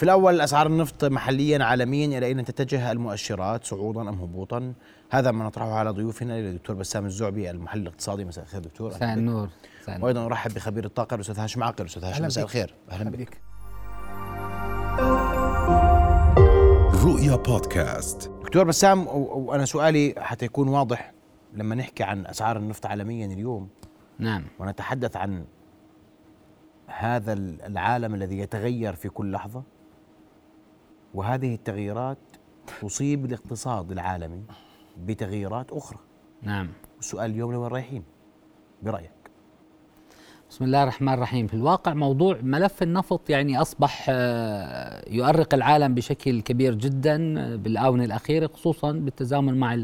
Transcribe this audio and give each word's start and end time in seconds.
في 0.00 0.02
الأول 0.02 0.40
أسعار 0.40 0.66
النفط 0.66 1.04
محليا 1.04 1.64
عالميا 1.64 2.18
إلى 2.18 2.26
أين 2.26 2.44
تتجه 2.44 2.92
المؤشرات 2.92 3.64
صعودا 3.64 4.00
أم 4.00 4.08
هبوطا؟ 4.08 4.72
هذا 5.10 5.30
ما 5.30 5.44
نطرحه 5.44 5.74
على 5.74 5.90
ضيوفنا 5.90 6.38
الدكتور 6.38 6.76
بسام 6.76 7.06
الزعبي 7.06 7.50
المحلل 7.50 7.82
الاقتصادي. 7.82 8.24
مساء 8.24 8.44
الخير 8.44 8.60
دكتور. 8.60 8.90
مساء 8.90 9.14
النور 9.14 9.48
وأيضا 10.00 10.26
أرحب 10.26 10.54
بخبير 10.54 10.84
الطاقة 10.84 11.14
الأستاذ 11.14 11.40
هاشم 11.40 11.62
عاقل. 11.62 11.84
أستاذ 11.84 12.04
هاشم 12.04 12.24
مساء 12.24 12.44
الخير. 12.44 12.74
أهلا 12.90 13.10
بك. 13.10 13.40
رؤيا 17.04 17.36
بودكاست. 17.36 18.30
دكتور 18.42 18.64
بسام 18.64 19.06
وأنا 19.06 19.64
سؤالي 19.64 20.14
حتى 20.18 20.44
يكون 20.44 20.68
واضح. 20.68 21.12
لما 21.54 21.74
نحكي 21.74 22.02
عن 22.02 22.26
أسعار 22.26 22.56
النفط 22.56 22.86
عالميا 22.86 23.26
اليوم 23.26 23.68
نعم. 24.18 24.44
ونتحدث 24.58 25.16
عن 25.16 25.44
هذا 26.86 27.32
العالم 27.66 28.14
الذي 28.14 28.38
يتغير 28.38 28.94
في 28.94 29.08
كل 29.08 29.32
لحظة 29.32 29.75
وهذه 31.16 31.54
التغييرات 31.54 32.18
تصيب 32.82 33.24
الاقتصاد 33.24 33.92
العالمي 33.92 34.44
بتغييرات 34.98 35.72
أخرى. 35.72 35.98
نعم. 36.42 36.68
السؤال 36.98 37.30
اليوم 37.30 37.52
لوين 37.52 37.68
رايحين؟ 37.68 38.04
برأيك؟ 38.82 39.15
بسم 40.50 40.64
الله 40.64 40.82
الرحمن 40.82 41.12
الرحيم. 41.12 41.46
في 41.46 41.54
الواقع 41.54 41.94
موضوع 41.94 42.38
ملف 42.42 42.82
النفط 42.82 43.30
يعني 43.30 43.60
أصبح 43.60 44.06
آه، 44.08 45.04
يؤرق 45.10 45.54
العالم 45.54 45.94
بشكل 45.94 46.40
كبير 46.40 46.74
جدا 46.74 47.40
آه، 47.40 47.56
بالآونة 47.56 48.04
الأخيرة 48.04 48.50
خصوصا 48.54 48.92
بالتزامن 48.92 49.54
مع 49.54 49.78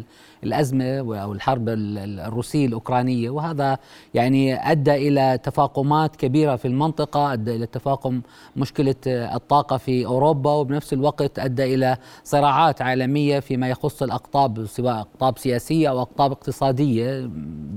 الأزمة 0.45 0.99
أو 0.99 1.33
الحرب 1.33 1.69
الروسية 1.69 2.67
الأوكرانية. 2.67 3.31
وهذا 3.31 3.79
يعني 4.15 4.71
أدى 4.71 5.09
إلى 5.09 5.39
تفاقمات 5.43 6.17
كبيرة 6.17 6.57
في 6.57 6.69
المنطقة 6.69 7.33
أدى 7.33 7.57
إلى 7.57 7.67
تفاقم 7.67 8.21
مشكلة 8.57 8.95
آه، 9.07 9.37
الطاقة 9.37 9.77
في 9.77 10.07
أوروبا 10.07 10.51
وبنفس 10.53 10.93
الوقت 10.93 11.39
أدى 11.39 11.75
إلى 11.75 11.97
صراعات 12.25 12.83
عالمية 12.83 13.41
فيما 13.41 13.69
يخص 13.69 14.03
الأقطاب 14.03 14.67
سواء 14.67 15.01
أقطاب 15.01 15.39
سياسية 15.39 15.89
أو 15.89 16.03
أقطاب 16.03 16.33
اقتصادية. 16.33 17.31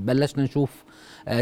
بلشنا 0.05 0.43
نشوف 0.43 0.85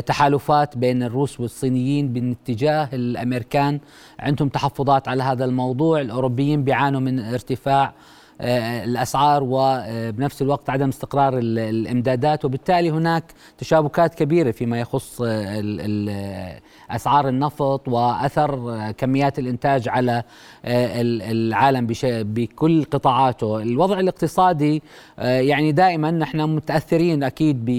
تحالفات 0.05 0.77
بين 0.77 1.03
الروس 1.03 1.39
والصينيين 1.39 2.13
باتجاه 2.13 2.89
الأمريكان. 2.93 3.79
عندهم 4.19 4.49
تحفظات 4.49 5.07
على 5.07 5.23
هذا 5.23 5.45
الموضوع. 5.45 6.01
الأوروبيين 6.01 6.63
بيعانوا 6.63 6.99
من 6.99 7.19
ارتفاع 7.19 7.85
آه، 7.85 7.93
الأسعار 8.41 9.43
وبنفس 9.45 10.41
الوقت 10.41 10.69
عدم 10.69 10.89
استقرار 10.89 11.37
الإمدادات. 11.37 12.45
وبالتالي 12.45 12.91
هناك 12.91 13.23
تشابكات 13.57 14.15
كبيرة 14.15 14.51
فيما 14.51 14.79
يخص 14.79 15.21
آه، 15.25 16.59
أسعار 16.91 17.27
النفط 17.29 17.87
وأثر 17.87 18.91
كميات 18.91 19.39
الإنتاج 19.39 19.89
على 19.89 20.23
العالم 20.65 21.87
بكل 22.03 22.83
قطاعاته، 22.83 23.61
الوضع 23.61 23.99
الاقتصادي 23.99 24.83
يعني 25.17 25.71
دائما 25.71 26.11
نحن 26.11 26.41
متأثرين 26.41 27.23
أكيد 27.23 27.69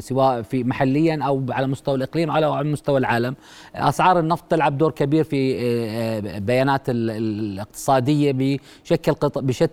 سواء 0.00 0.42
في 0.42 0.64
محليا 0.64 1.22
أو 1.22 1.44
على 1.50 1.66
مستوى 1.66 1.94
الإقليم 1.94 2.30
على 2.30 2.64
مستوى 2.64 2.98
العالم، 2.98 3.36
أسعار 3.74 4.18
النفط 4.18 4.44
تلعب 4.50 4.78
دور 4.78 4.90
كبير 4.90 5.24
في 5.24 6.40
بيانات 6.40 6.82
الاقتصادية 6.88 8.58
بشكل 8.82 9.14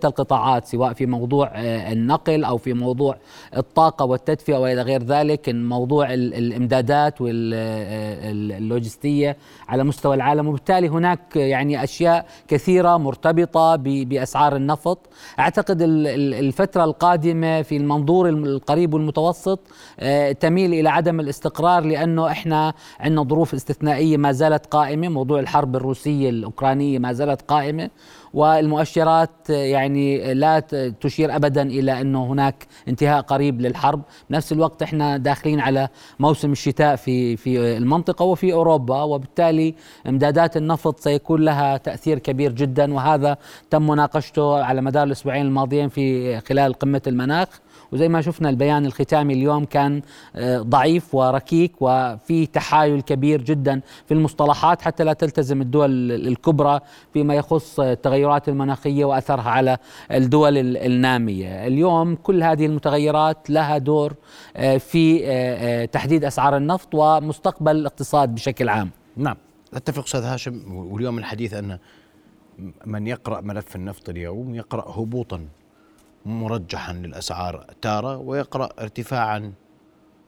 بشتى 0.00 0.08
القطاعات 0.08 0.66
سواء 0.66 0.92
في 0.92 1.06
موضوع 1.06 1.50
آه، 1.54 1.92
النقل 1.92 2.44
أو 2.44 2.58
في 2.58 2.72
موضوع 2.72 3.16
الطاقة 3.56 4.04
والتدفئة 4.04 4.56
وإلى 4.56 4.82
غير 4.82 5.02
ذلك 5.02 5.48
موضوع 5.48 6.14
الإمدادات 6.14 7.20
واللوجستيه 7.20 9.30
آه، 9.30 9.36
على 9.68 9.84
مستوى 9.84 10.14
العالم. 10.14 10.48
وبالتالي 10.48 10.88
هناك 10.88 11.36
يعني 11.36 11.84
أشياء 11.84 12.26
كثيرة 12.48 12.96
مرتبطة 12.96 13.76
بأسعار 13.76 14.56
النفط. 14.56 14.98
أعتقد 15.38 15.78
الفترة 15.82 16.84
القادمة 16.84 17.62
في 17.62 17.76
المنظور 17.76 18.28
القريب 18.28 18.94
والمتوسط 18.94 19.60
آه، 20.00 20.32
تميل 20.32 20.74
إلى 20.74 20.88
عدم 20.88 21.20
الاستقرار 21.20 21.84
لأنه 21.84 22.30
إحنا 22.30 22.74
عندنا 23.00 23.22
ظروف 23.22 23.54
استثنائية 23.54 24.16
ما 24.16 24.32
زالت 24.32 24.66
قائمة. 24.66 25.08
موضوع 25.08 25.40
الحرب 25.40 25.76
الروسية 25.76 26.30
الأوكرانية 26.30 26.98
ما 26.98 27.12
زالت 27.12 27.42
قائمة. 27.42 27.90
والمؤشرات 28.34 29.50
يعني 29.50 30.34
لا 30.34 30.60
تشير 31.00 31.36
ابدا 31.36 31.62
إلى 31.62 32.00
انه 32.00 32.26
هناك 32.26 32.66
انتهاء 32.88 33.20
قريب 33.20 33.60
للحرب، 33.60 34.02
بنفس 34.30 34.52
الوقت 34.52 34.82
إحنا 34.82 35.16
داخلين 35.16 35.60
على 35.60 35.88
موسم 36.18 36.52
الشتاء 36.52 36.96
في 36.96 37.36
في 37.36 37.76
المنطقة 37.76 38.24
وفي 38.24 38.52
أوروبا 38.52 39.02
وبالتالي 39.02 39.74
إمدادات 40.08 40.56
النفط 40.56 41.00
سيكون 41.00 41.40
لها 41.44 41.76
تأثير 41.76 42.18
كبير 42.18 42.52
جدا 42.52 42.94
وهذا 42.94 43.36
تم 43.70 43.86
مناقشته 43.86 44.64
على 44.64 44.80
مدار 44.80 45.02
الأسبوعين 45.02 45.46
الماضيين 45.46 45.88
في 45.88 46.40
خلال 46.40 46.72
قمة 46.74 47.02
المناخ. 47.06 47.48
وزي 47.92 48.08
ما 48.08 48.20
شفنا 48.20 48.50
البيان 48.50 48.86
الختامي 48.86 49.34
اليوم 49.34 49.64
كان 49.64 50.02
آه، 50.36 50.58
ضعيف 50.58 51.14
وركيك 51.14 51.72
وفي 51.80 52.46
تحايل 52.46 53.00
كبير 53.00 53.42
جدا 53.42 53.80
في 54.06 54.14
المصطلحات 54.14 54.82
حتى 54.82 55.04
لا 55.04 55.12
تلتزم 55.12 55.60
الدول 55.60 56.12
الكبرى 56.12 56.80
فيما 57.12 57.34
يخص 57.34 57.80
التغيرات 57.80 58.48
المناخية 58.48 59.04
وأثرها 59.04 59.50
على 59.50 59.78
الدول 60.10 60.76
النامية، 60.76 61.66
اليوم 61.66 62.14
كل 62.14 62.42
هذه 62.42 62.66
المتغيرات 62.66 63.50
لها 63.50 63.78
دور 63.78 64.14
آه، 64.56 64.76
في 64.76 65.20
آه، 65.24 65.84
تحديد 65.84 66.24
أسعار 66.24 66.56
النفط 66.56 66.88
ومستقبل 66.94 67.76
الاقتصاد 67.76 68.34
بشكل 68.34 68.68
عام. 68.68 68.90
نعم، 69.16 69.36
أتفق 69.74 70.04
أستاذ 70.04 70.22
هاشم 70.22 70.76
واليوم 70.76 71.18
الحديث 71.18 71.54
أن 71.54 71.78
من 72.86 73.06
يقرأ 73.06 73.40
ملف 73.40 73.76
النفط 73.76 74.08
اليوم 74.08 74.54
يقرأ 74.54 74.90
هبوطا. 74.90 75.40
مرجحا 76.26 76.92
للأسعار. 76.92 77.66
تارة 77.82 78.16
ويقرأ 78.16 78.68
ارتفاعا 78.80 79.52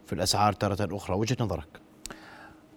في 0.07 0.13
الأسعار 0.13 0.53
تارة 0.53 0.97
أخرى. 0.97 1.17
وجهة 1.17 1.37
نظرك؟ 1.41 1.69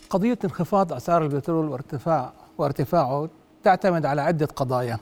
قضية 0.10 0.40
انخفاض 0.46 0.94
أسعار 0.94 1.24
البترول 1.24 1.66
وارتفاع 1.66 2.34
وارتفاعه 2.58 3.30
تعتمد 3.64 4.06
على 4.06 4.22
عدة 4.22 4.46
قضايا. 4.46 5.00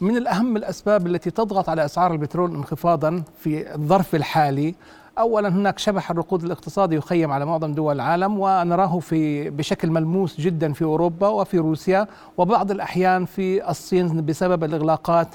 من 0.00 0.16
الأهم 0.16 0.56
الأسباب 0.56 1.06
التي 1.06 1.30
تضغط 1.30 1.68
على 1.68 1.84
أسعار 1.84 2.12
البترول 2.12 2.54
انخفاضا 2.54 3.22
في 3.38 3.74
الظرف 3.74 4.14
الحالي 4.14 4.74
اولا 5.18 5.48
هناك 5.48 5.78
شبح 5.78 6.10
الركود 6.10 6.42
الاقتصادي 6.42 6.96
يخيم 6.96 7.32
على 7.32 7.44
معظم 7.44 7.74
دول 7.74 7.94
العالم 7.94 8.40
ونراه 8.40 8.98
في 8.98 9.50
بشكل 9.50 9.90
ملموس 9.90 10.40
جدا 10.40 10.72
في 10.72 10.84
أوروبا 10.84 11.28
وفي 11.28 11.58
روسيا 11.58 12.06
وبعض 12.36 12.70
الأحيان 12.70 13.24
في 13.24 13.70
الصين 13.70 14.26
بسبب 14.26 14.64
الإغلاقات 14.64 15.28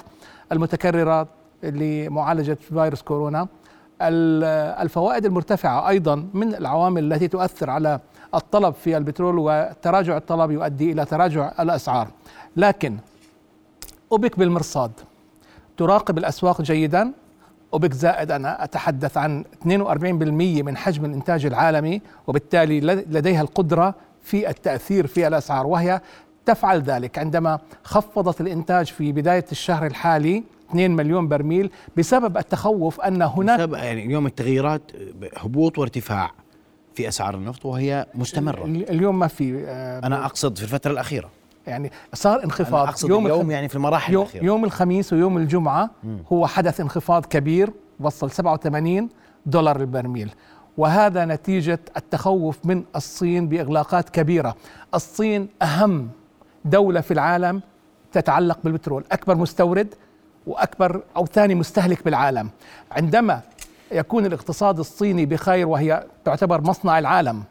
المتكررة 0.52 1.28
لمعالجة 1.70 2.58
فيروس 2.68 3.02
كورونا. 3.02 3.48
الفوائد 4.02 5.24
المرتفعة 5.24 5.88
أيضا 5.88 6.28
من 6.34 6.54
العوامل 6.54 7.12
التي 7.12 7.28
تؤثر 7.28 7.70
على 7.70 8.00
الطلب 8.34 8.74
في 8.74 8.96
البترول 8.96 9.38
وتراجع 9.38 10.16
الطلب 10.16 10.50
يؤدي 10.50 10.92
إلى 10.92 11.04
تراجع 11.04 11.52
الأسعار. 11.60 12.08
لكن 12.56 12.96
أوبك 14.12 14.38
بالمرصاد. 14.38 14.92
تراقب 15.76 16.18
الأسواق 16.18 16.62
جيدا. 16.62 17.12
أوبك 17.72 17.92
زائد 17.92 18.30
أنا 18.30 18.64
أتحدث 18.64 19.16
عن 19.16 19.44
42% 19.62 20.62
من 20.62 20.76
حجم 20.76 21.04
الإنتاج 21.04 21.46
العالمي 21.46 22.00
وبالتالي 22.26 22.80
لديها 22.80 23.42
القدرة 23.42 23.94
في 24.22 24.50
التأثير 24.50 25.06
في 25.06 25.26
الأسعار 25.26 25.66
وهي 25.66 26.00
تفعل 26.46 26.80
ذلك 26.82 27.18
عندما 27.18 27.58
خفضت 27.84 28.40
الإنتاج 28.40 28.86
في 28.86 29.12
بداية 29.12 29.44
الشهر 29.52 29.86
الحالي 29.86 30.44
2 30.70 30.90
مليون 30.96 31.28
برميل 31.28 31.70
بسبب 31.96 32.36
التخوف 32.36 33.00
أن 33.00 33.22
هناك 33.22 33.58
بسبب 33.58 33.74
يعني 33.74 34.04
اليوم 34.06 34.26
التغييرات 34.26 34.92
هبوط 35.36 35.78
وارتفاع 35.78 36.30
في 36.94 37.08
أسعار 37.08 37.34
النفط 37.34 37.66
وهي 37.66 38.06
مستمرة. 38.14 38.64
اليوم 38.64 39.18
ما 39.18 39.26
في 39.26 39.64
آه 39.66 40.06
أنا 40.06 40.24
أقصد 40.26 40.56
في 40.58 40.62
الفترة 40.64 40.92
الأخيرة. 40.92 41.30
يعني 41.66 41.90
صار 42.14 42.44
انخفاض. 42.44 42.80
أنا 42.80 42.90
أقصد 42.90 43.08
يوم 43.08 43.26
اليوم 43.26 43.50
يعني 43.50 43.68
في 43.68 43.74
المراحل 43.76 44.12
يوم, 44.12 44.22
الأخيرة. 44.22 44.44
يوم 44.44 44.64
الخميس 44.64 45.12
ويوم 45.12 45.36
الجمعة 45.36 45.90
م. 46.04 46.16
هو 46.32 46.46
حدث 46.46 46.80
انخفاض 46.80 47.26
كبير 47.26 47.70
وصل 48.00 48.30
87 48.30 49.08
دولار 49.46 49.80
البرميل. 49.80 50.30
وهذا 50.78 51.24
نتيجة 51.24 51.80
التخوف 51.96 52.58
من 52.64 52.84
الصين 52.96 53.48
بإغلاقات 53.48 54.08
كبيرة. 54.10 54.56
الصين 54.94 55.48
أهم 55.62 56.08
دولة 56.64 57.00
في 57.00 57.10
العالم 57.10 57.62
تتعلق 58.12 58.58
بالبترول 58.64 59.04
أكبر 59.12 59.34
مستورد 59.34 59.94
وأكبر 60.46 61.02
أو 61.16 61.26
ثاني 61.26 61.54
مستهلك 61.54 62.04
بالعالم 62.04 62.50
عندما 62.92 63.40
يكون 63.92 64.26
الاقتصاد 64.26 64.78
الصيني 64.78 65.26
بخير 65.26 65.68
وهي 65.68 66.04
تعتبر 66.24 66.60
مصنع 66.60 66.98
العالم 66.98 67.42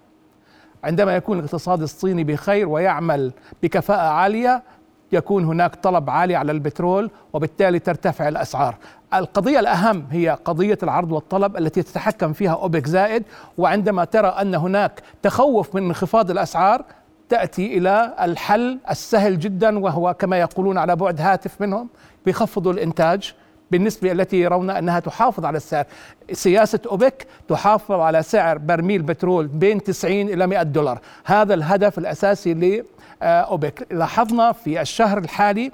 عندما 0.83 1.15
يكون 1.15 1.39
الاقتصاد 1.39 1.81
الصيني 1.81 2.23
بخير 2.23 2.69
ويعمل 2.69 3.31
بكفاءة 3.63 4.07
عالية 4.07 4.63
يكون 5.11 5.45
هناك 5.45 5.75
طلب 5.75 6.09
عالي 6.09 6.35
على 6.35 6.51
البترول 6.51 7.11
وبالتالي 7.33 7.79
ترتفع 7.79 8.27
الأسعار. 8.27 8.75
القضية 9.13 9.59
الأهم 9.59 10.05
هي 10.11 10.37
قضية 10.45 10.77
العرض 10.83 11.11
والطلب 11.11 11.57
التي 11.57 11.83
تتحكم 11.83 12.33
فيها 12.33 12.53
أوبك 12.53 12.87
زائد 12.87 13.23
وعندما 13.57 14.05
ترى 14.05 14.27
أن 14.27 14.55
هناك 14.55 15.01
تخوف 15.23 15.75
من 15.75 15.83
انخفاض 15.83 16.31
الأسعار 16.31 16.85
تأتي 17.29 17.77
إلى 17.77 18.13
الحل 18.21 18.79
السهل 18.89 19.39
جدا 19.39 19.79
وهو 19.79 20.13
كما 20.13 20.39
يقولون 20.39 20.77
على 20.77 20.95
بعد 20.95 21.21
هاتف 21.21 21.61
منهم 21.61 21.89
بيخفضوا 22.25 22.73
الإنتاج 22.73 23.33
بالنسبة 23.71 24.11
التي 24.11 24.41
يرون 24.41 24.69
أنها 24.69 24.99
تحافظ 24.99 25.45
على 25.45 25.57
السعر. 25.57 25.85
سياسة 26.31 26.79
أوبك 26.85 27.27
تحافظ 27.47 27.99
على 27.99 28.23
سعر 28.23 28.57
برميل 28.57 29.01
بترول 29.01 29.47
بين 29.47 29.83
90 29.83 30.29
إلى 30.29 30.47
100 30.47 30.63
دولار. 30.63 30.99
هذا 31.25 31.53
الهدف 31.53 31.97
الأساسي 31.97 32.83
لأوبك. 33.21 33.87
لاحظنا 33.91 34.51
في 34.51 34.81
الشهر 34.81 35.17
الحالي 35.17 35.71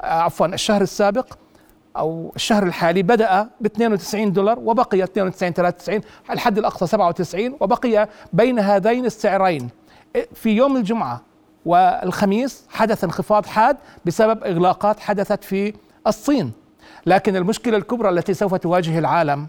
عفوا 0.00 0.46
الشهر 0.46 0.82
السابق 0.82 1.26
أو 1.96 2.32
الشهر 2.36 2.62
الحالي 2.62 3.02
بدأ 3.02 3.48
ب 3.60 3.66
92 3.66 4.32
دولار 4.32 4.58
وبقي 4.58 5.04
92 5.04 5.52
93 5.52 6.00
الحد 6.30 6.58
الأقصى 6.58 6.86
97 6.86 7.56
وبقي 7.60 8.08
بين 8.32 8.58
هذين 8.58 9.06
السعرين. 9.06 9.68
في 10.34 10.50
يوم 10.50 10.76
الجمعة 10.76 11.22
والخميس 11.66 12.64
حدث 12.70 13.04
انخفاض 13.04 13.46
حاد 13.46 13.76
بسبب 14.04 14.44
إغلاقات 14.44 15.00
حدثت 15.00 15.44
في 15.44 15.74
الصين. 16.06 16.52
لكن 17.06 17.36
المشكلة 17.36 17.76
الكبرى 17.76 18.08
التي 18.08 18.34
سوف 18.34 18.54
تواجه 18.54 18.98
العالم 18.98 19.46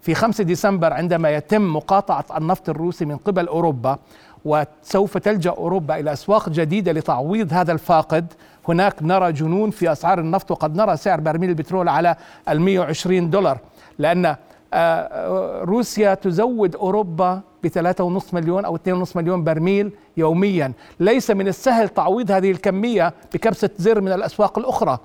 في 0.00 0.14
5 0.14 0.44
ديسمبر 0.44 0.92
عندما 0.92 1.30
يتم 1.30 1.76
مقاطعة 1.76 2.24
النفط 2.36 2.68
الروسي 2.68 3.04
من 3.04 3.16
قبل 3.16 3.46
أوروبا 3.46 3.98
وسوف 4.44 5.18
تلجأ 5.18 5.50
أوروبا 5.50 6.00
إلى 6.00 6.12
أسواق 6.12 6.48
جديدة 6.48 6.92
لتعويض 6.92 7.52
هذا 7.52 7.72
الفاقد. 7.72 8.32
هناك 8.68 9.02
نرى 9.02 9.32
جنون 9.32 9.70
في 9.70 9.92
أسعار 9.92 10.20
النفط 10.20 10.50
وقد 10.50 10.76
نرى 10.76 10.96
سعر 10.96 11.20
برميل 11.20 11.50
البترول 11.50 11.88
على 11.88 12.16
ال 12.48 12.60
120 12.60 13.30
دولار 13.30 13.58
لأن 13.98 14.36
آه، 14.76 15.64
روسيا 15.64 16.14
تزود 16.14 16.76
أوروبا 16.76 17.40
ب 17.62 17.68
3.5 17.68 18.34
مليون 18.34 18.64
أو 18.64 18.76
2.5 18.76 19.16
مليون 19.16 19.44
برميل 19.44 19.92
يوميا. 20.16 20.72
ليس 21.00 21.30
من 21.30 21.48
السهل 21.48 21.88
تعويض 21.88 22.30
هذه 22.30 22.50
الكمية 22.50 23.14
بكبسة 23.34 23.70
زر 23.78 24.00
من 24.00 24.12
الأسواق 24.12 24.58
الأخرى. 24.58 24.98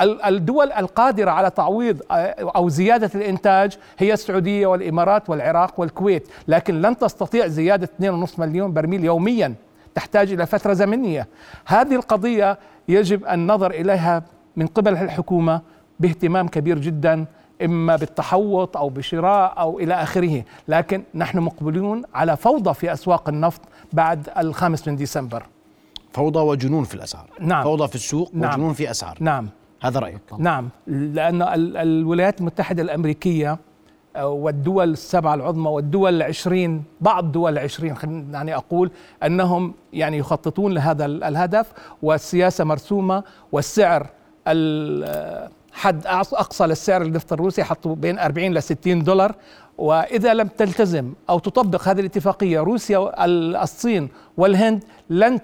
الدول 0.00 0.72
القادرة 0.72 1.30
على 1.30 1.50
تعويض 1.50 2.02
آه، 2.10 2.50
أو 2.56 2.68
زيادة 2.68 3.10
الإنتاج 3.14 3.78
هي 3.98 4.12
السعودية 4.12 4.66
والإمارات 4.66 5.30
والعراق 5.30 5.80
والكويت. 5.80 6.28
لكن 6.48 6.82
لن 6.82 6.98
تستطيع 6.98 7.46
زيادة 7.46 7.88
2.5 8.00 8.38
مليون 8.38 8.72
برميل 8.72 9.04
يوميا. 9.04 9.54
تحتاج 9.94 10.32
إلى 10.32 10.46
فترة 10.46 10.72
زمنية. 10.72 11.28
هذه 11.66 11.94
القضية 11.94 12.58
يجب 12.88 13.26
النظر 13.26 13.70
إليها 13.70 14.22
من 14.56 14.66
قبل 14.66 14.92
الحكومة 14.92 15.60
باهتمام 16.00 16.48
كبير 16.48 16.78
جدا 16.78 17.24
إما 17.64 17.96
بالتحوط 17.96 18.76
أو 18.76 18.88
بشراء 18.88 19.54
أو 19.58 19.78
إلى 19.78 19.94
آخره. 19.94 20.42
لكن 20.68 21.02
نحن 21.14 21.38
مقبلون 21.38 22.02
على 22.14 22.36
فوضى 22.36 22.74
في 22.74 22.92
أسواق 22.92 23.28
النفط 23.28 23.60
بعد 23.92 24.28
الخامس 24.38 24.88
من 24.88 24.96
ديسمبر. 24.96 25.42
فوضى 26.12 26.38
وجنون 26.38 26.84
في 26.84 26.94
الأسعار. 26.94 27.26
نعم. 27.40 27.64
فوضى 27.64 27.88
في 27.88 27.94
السوق 27.94 28.30
نعم. 28.34 28.52
وجنون 28.52 28.72
في 28.72 28.90
أسعار. 28.90 29.16
نعم. 29.20 29.48
هذا 29.82 30.00
رأيك. 30.00 30.20
نعم 30.38 30.68
لأن 30.86 31.42
الولايات 31.76 32.40
المتحدة 32.40 32.82
الأمريكية 32.82 33.58
آه، 34.16 34.28
والدول 34.28 34.90
السبعة 34.90 35.34
العظمى 35.34 35.68
والدول 35.68 36.16
العشرين 36.16 36.84
بعض 37.00 37.32
دول 37.32 37.52
العشرين 37.52 37.94
يعني 38.32 38.56
أقول 38.56 38.90
أنهم 39.22 39.74
يعني 39.92 40.18
يخططون 40.18 40.74
لهذا 40.74 41.04
الهدف 41.06 41.72
والسياسة 42.02 42.64
مرسومة 42.64 43.24
والسعر 43.52 44.06
حد 45.72 46.06
أقصى 46.06 46.66
للسعر 46.66 47.02
النفط 47.02 47.32
الروسي 47.32 47.64
حطوا 47.64 47.94
بين 47.94 48.18
40 48.18 48.54
ل 48.54 48.62
60 48.62 49.04
دولار. 49.04 49.34
وإذا 49.78 50.34
لم 50.34 50.48
تلتزم 50.48 51.12
أو 51.30 51.38
تطبق 51.38 51.88
هذه 51.88 52.00
الاتفاقية 52.00 52.60
روسيا 52.60 53.24
الصين 53.62 54.08
والهند 54.36 54.84
لن 55.10 55.40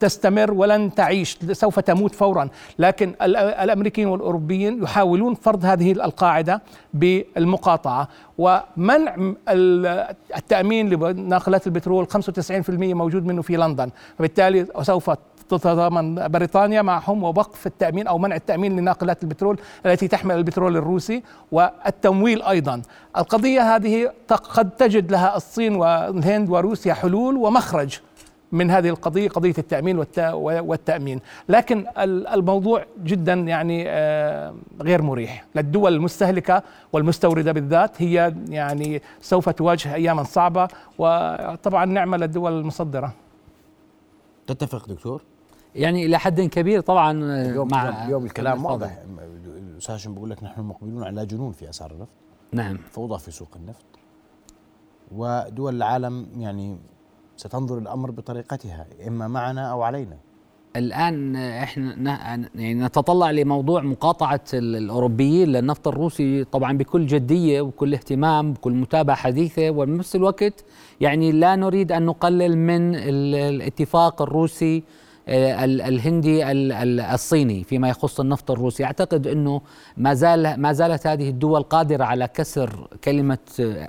تستمر 0.00 0.52
ولن 0.52 0.94
تعيش 0.94 1.38
سوف 1.52 1.80
تموت 1.80 2.14
فورا. 2.14 2.48
لكن 2.78 3.14
الأمريكيين 3.22 4.08
والأوروبيين 4.08 4.82
يحاولون 4.82 5.34
فرض 5.34 5.64
هذه 5.64 5.92
القاعدة 5.92 6.62
بالمقاطعة. 6.94 8.08
ومنع 8.38 9.34
التأمين 10.36 10.88
لناقلات 10.88 11.66
البترول 11.66 12.06
95% 12.06 12.94
موجود 12.94 13.26
منه 13.26 13.42
في 13.42 13.56
لندن. 13.56 13.90
وبالتالي 14.18 14.66
سوف 14.82 15.10
تتضامن 15.48 16.28
بريطانيا 16.28 16.82
معهم 16.82 17.22
ووقف 17.22 17.66
التأمين 17.66 18.06
أو 18.06 18.18
منع 18.18 18.36
التأمين 18.36 18.80
لناقلات 18.80 19.22
البترول 19.22 19.58
التي 19.86 20.08
تحمل 20.08 20.34
البترول 20.34 20.76
الروسي 20.76 21.22
والتمويل 21.52 22.42
أيضا. 22.42 22.82
القضية 23.16 23.76
هذه 23.76 24.12
قد 24.28 24.70
تجد 24.70 25.12
لها 25.12 25.36
الصين 25.36 25.76
والهند 25.76 26.50
وروسيا 26.50 26.94
حلول 26.94 27.36
ومخرج. 27.36 27.98
من 28.52 28.70
هذه 28.70 28.88
القضية 28.88 29.28
قضية 29.28 29.54
التأمين 29.58 30.04
والتأمين. 30.18 31.20
لكن 31.48 31.86
الموضوع 31.98 32.84
جدا 33.04 33.32
يعني 33.32 33.84
آه، 33.88 34.54
غير 34.80 35.02
مريح. 35.02 35.44
للدول 35.54 35.94
المستهلكة 35.94 36.62
والمستوردة 36.92 37.52
بالذات 37.52 38.02
هي 38.02 38.34
يعني 38.48 39.02
سوف 39.20 39.48
تواجه 39.48 39.94
أياما 39.94 40.22
صعبة 40.22 40.68
وطبعا 40.98 41.84
نعمة 41.84 42.16
للدول 42.16 42.52
المصدرة. 42.52 43.12
تتفق 44.46 44.88
دكتور؟ 44.88 45.22
يعني 45.74 46.06
إلى 46.06 46.18
حد 46.18 46.40
كبير 46.40 46.80
طبعا 46.80 47.24
آه، 47.24 47.50
اليوم 47.50 47.68
مع 47.68 48.04
اليوم 48.04 48.24
الكلام 48.24 48.64
واضح. 48.64 48.98
الأستاذ 49.56 49.94
هاشم 49.94 50.14
بقول 50.14 50.30
لك؟ 50.30 50.42
نحن 50.42 50.60
مقبلون 50.60 51.04
على 51.04 51.26
جنون 51.26 51.52
في 51.52 51.68
أسعار 51.70 51.90
النفط. 51.90 52.10
نعم. 52.52 52.78
فوضى 52.90 53.18
في 53.18 53.30
سوق 53.30 53.48
النفط. 53.56 53.84
ودول 55.12 55.76
العالم 55.76 56.26
يعني 56.36 56.76
ستنظر 57.36 57.78
الأمر 57.78 58.10
بطريقتها 58.10 58.86
إما 59.08 59.28
معنا 59.28 59.70
أو 59.72 59.82
علينا. 59.82 60.16
الآن 60.76 61.36
إحنا 61.36 62.18
يعني 62.54 62.74
نتطلع 62.74 63.30
لموضوع 63.30 63.80
مقاطعة 63.82 64.40
الأوروبيين 64.54 65.48
للنفط 65.48 65.88
الروسي 65.88 66.44
طبعا 66.44 66.78
بكل 66.78 67.06
جدية 67.06 67.60
وكل 67.60 67.94
اهتمام 67.94 68.52
بكل 68.52 68.72
متابعة 68.72 69.16
حديثة 69.16 69.70
وبنفس 69.70 70.16
الوقت 70.16 70.64
يعني 71.00 71.32
لا 71.32 71.56
نريد 71.56 71.92
أن 71.92 72.06
نقلل 72.06 72.58
من 72.58 72.94
الاتفاق 72.94 74.22
الروسي 74.22 74.82
الهندي 75.28 76.52
الصيني 77.14 77.64
فيما 77.64 77.88
يخص 77.88 78.20
النفط 78.20 78.50
الروسي. 78.50 78.84
أعتقد 78.84 79.26
إنه 79.26 79.60
ما 79.96 80.14
زال 80.14 80.60
ما 80.60 80.72
زالت 80.72 81.06
هذه 81.06 81.28
الدول 81.28 81.62
قادرة 81.62 82.04
على 82.04 82.28
كسر 82.28 82.88
كلمة 83.04 83.38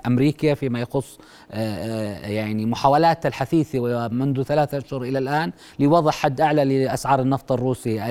أمريكا 0.08 0.54
فيما 0.54 0.80
يخص 0.80 1.18
آه، 1.52 1.56
آه، 1.56 2.28
يعني 2.28 2.66
محاولات 2.66 3.26
الحثيثه 3.26 4.08
منذ 4.08 4.44
ثلاثة 4.44 4.78
أشهر 4.78 5.02
إلى 5.04 5.20
الآن 5.20 5.52
لوضع 5.80 6.12
حد 6.12 6.42
أعلى 6.42 6.86
لأسعار 6.86 7.20
النفط 7.22 7.52
الروسي. 7.52 8.02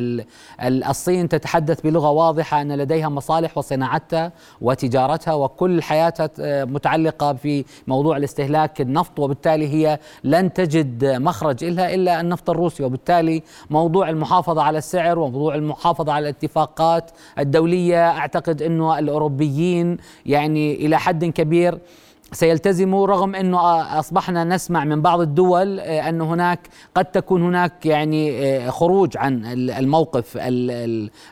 الصين 0.60 1.28
تتحدث 1.28 1.80
بلغة 1.80 2.10
واضحة 2.10 2.62
أن 2.62 2.72
لديها 2.72 3.08
مصالح 3.08 3.58
وصناعتها 3.58 4.32
وتجارتها 4.60 5.34
وكل 5.34 5.82
حياتها 5.82 6.64
متعلقة 6.64 7.32
في 7.32 7.64
موضوع 7.86 8.16
الاستهلاك 8.16 8.80
النفط 8.80 9.18
وبالتالي 9.18 9.68
هي 9.68 9.98
لن 10.24 10.52
تجد 10.52 11.04
مخرج 11.04 11.64
لها 11.64 11.94
إلا 11.94 12.20
النفط 12.20 12.50
الروسي. 12.50 12.82
وبالتالي 12.82 13.15
وبالتالي 13.16 13.42
موضوع 13.70 14.08
المحافظة 14.08 14.62
على 14.62 14.78
السعر 14.78 15.18
وموضوع 15.18 15.54
المحافظة 15.54 16.12
على 16.12 16.22
الاتفاقات 16.22 17.10
الدولية 17.38 18.08
أعتقد 18.10 18.62
أنه 18.62 18.98
الأوروبيين 18.98 19.96
يعني 20.26 20.74
إلى 20.74 20.98
حد 20.98 21.24
كبير 21.24 21.78
سيلتزموا 22.32 23.06
رغم 23.06 23.34
إنه 23.34 23.58
أصبحنا 23.98 24.44
نسمع 24.44 24.84
من 24.84 25.02
بعض 25.02 25.20
الدول 25.20 25.80
آه، 25.80 26.08
أن 26.08 26.20
هناك 26.20 26.60
قد 26.94 27.04
تكون 27.04 27.42
هناك 27.42 27.86
يعني 27.86 28.46
آه، 28.46 28.70
خروج 28.70 29.16
عن 29.16 29.44
الموقف 29.70 30.38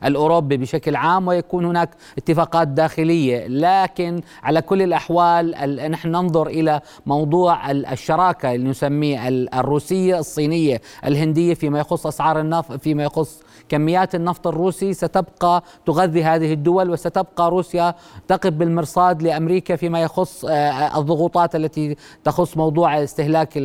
الأوروبي 0.04 0.56
بشكل 0.56 0.96
عام 0.96 1.28
ويكون 1.28 1.64
هناك 1.64 1.90
اتفاقات 2.18 2.68
داخلية. 2.68 3.46
لكن 3.46 4.20
على 4.42 4.62
كل 4.62 4.82
الأحوال 4.82 5.50
نحن 5.90 6.08
ننظر 6.08 6.46
إلى 6.46 6.80
موضوع 7.06 7.70
الشراكة 7.70 8.54
اللي 8.54 8.68
نسميه 8.70 9.28
الروسية 9.28 10.18
الصينية 10.18 10.80
الهندية 11.04 11.54
فيما 11.54 11.78
يخص 11.78 12.06
أسعار 12.06 12.40
النفط 12.40 12.80
فيما 12.80 13.04
يخص 13.04 13.42
كميات 13.68 14.14
النفط 14.14 14.46
الروسي 14.46 14.94
ستبقى 14.94 15.62
تغذي 15.86 16.24
هذه 16.24 16.52
الدول 16.52 16.90
وستبقى 16.90 17.50
روسيا 17.50 17.94
تقف 18.28 18.50
بالمرصاد 18.50 19.22
لأمريكا 19.22 19.76
فيما 19.76 20.02
يخص 20.02 20.44
آه، 20.44 20.98
الضغوطات 20.98 21.56
التي 21.56 21.96
تخص 22.24 22.56
موضوع 22.56 23.02
استهلاك 23.02 23.58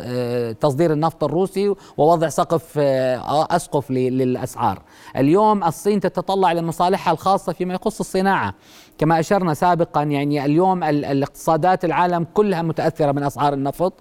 آه، 0.00 0.52
تصدير 0.52 0.92
النفط 0.92 1.24
الروسي 1.24 1.74
ووضع 1.96 2.28
سقف 2.28 2.74
آه، 2.78 3.46
أسقف 3.50 3.90
للأسعار. 3.90 4.82
اليوم 5.16 5.64
الصين 5.64 6.00
تتطلع 6.00 6.52
لمصالحها 6.52 7.12
الخاصة 7.12 7.52
فيما 7.52 7.74
يخص 7.74 8.00
الصناعة. 8.00 8.54
كما 8.98 9.20
أشرنا 9.20 9.54
سابقا 9.54 10.02
يعني 10.02 10.44
اليوم 10.44 10.84
الاقتصادات 10.84 11.84
العالم 11.84 12.26
كلها 12.34 12.62
متأثرة 12.62 13.12
من 13.12 13.22
أسعار 13.22 13.52
النفط. 13.52 13.92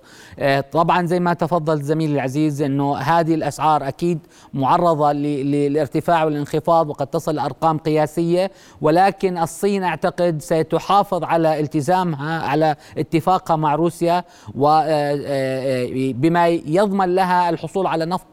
طبعا 0.71 1.05
زي 1.05 1.19
ما 1.19 1.33
تفضل 1.33 1.81
زميلي 1.81 2.13
العزيز 2.13 2.61
إنه 2.61 2.97
هذه 2.97 3.33
الأسعار 3.33 3.87
أكيد 3.87 4.19
معرضة 4.53 5.11
للارتفاع 5.11 6.23
والانخفاض 6.23 6.89
وقد 6.89 7.07
تصل 7.07 7.35
لأرقام 7.35 7.77
قياسية. 7.77 8.51
ولكن 8.81 9.37
الصين 9.37 9.83
أعتقد 9.83 10.41
ستحافظ 10.41 11.23
على 11.23 11.59
التزامها 11.59 12.41
على 12.41 12.75
اتفاقها 12.97 13.55
مع 13.55 13.75
روسيا 13.75 14.23
وبما 14.55 16.47
يضمن 16.47 17.15
لها 17.15 17.49
الحصول 17.49 17.87
على 17.87 18.05
نفط 18.05 18.25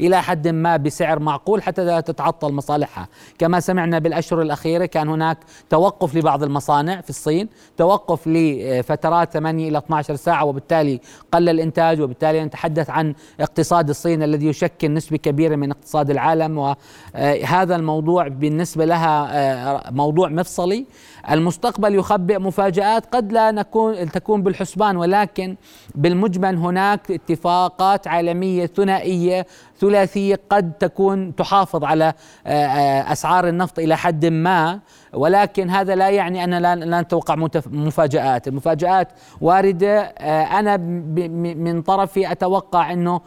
إلى 0.00 0.22
حد 0.22 0.48
ما 0.48 0.76
بسعر 0.76 1.18
معقول 1.18 1.62
حتى 1.62 1.84
لا 1.84 2.00
تتعطل 2.00 2.52
مصالحها 2.52 3.08
كما 3.38 3.60
سمعنا 3.60 3.98
بالأشهر 3.98 4.42
الأخيرة 4.42 4.86
كان 4.86 5.08
هناك 5.08 5.38
توقف 5.70 6.14
لبعض 6.14 6.42
المصانع 6.42 7.00
في 7.00 7.10
الصين 7.10 7.48
توقف 7.76 8.26
لفترات 8.26 9.32
8 9.32 9.68
إلى 9.68 9.78
12 9.78 10.16
ساعة 10.16 10.44
وبالتالي 10.44 11.00
قل 11.32 11.48
الإنتاج 11.48 12.00
وبالتالي 12.00 12.44
نتحدث 12.44 12.90
عن 12.90 13.14
اقتصاد 13.40 13.88
الصين 13.88 14.22
الذي 14.22 14.46
يشكل 14.46 14.94
نسبة 14.94 15.16
كبيرة 15.16 15.56
من 15.56 15.70
اقتصاد 15.70 16.10
العالم. 16.10 16.58
وهذا 16.58 17.76
الموضوع 17.76 18.28
بالنسبة 18.28 18.84
لها 18.84 19.28
آه، 19.32 19.90
موضوع 19.90 20.28
مفصلي. 20.28 20.86
المستقبل 21.30 21.94
يخبئ 21.94 22.38
مفاجآت 22.38 23.14
قد 23.14 23.32
لا 23.32 23.50
نكون 23.50 24.10
تكون 24.10 24.42
بالحسبان 24.42 24.96
ولكن 24.96 25.56
بالمجمل 25.94 26.56
هناك 26.56 27.10
اتفاقات 27.10 28.06
عالمية 28.08 28.66
ثنائية 28.66 29.46
ثلاثية 29.80 30.40
قد 30.50 30.72
تكون 30.72 31.36
تحافظ 31.36 31.84
على 31.84 32.12
آه، 32.46 32.50
آه، 32.50 33.12
أسعار 33.12 33.48
النفط 33.48 33.78
إلى 33.78 33.96
حد 33.96 34.26
ما 34.26 34.80
ولكن 35.12 35.70
هذا 35.70 35.94
لا 35.94 36.08
يعني 36.08 36.44
أن 36.44 36.54
لا 36.54 37.00
نتوقع 37.00 37.34
مفاجآت. 37.66 38.48
المفاجآت 38.48 39.08
واردة. 39.40 40.00
آه، 40.00 40.42
أنا 40.42 40.76
من 40.76 41.82
طرفي 41.82 42.32
أتوقع 42.32 42.92
أنه 42.92 43.20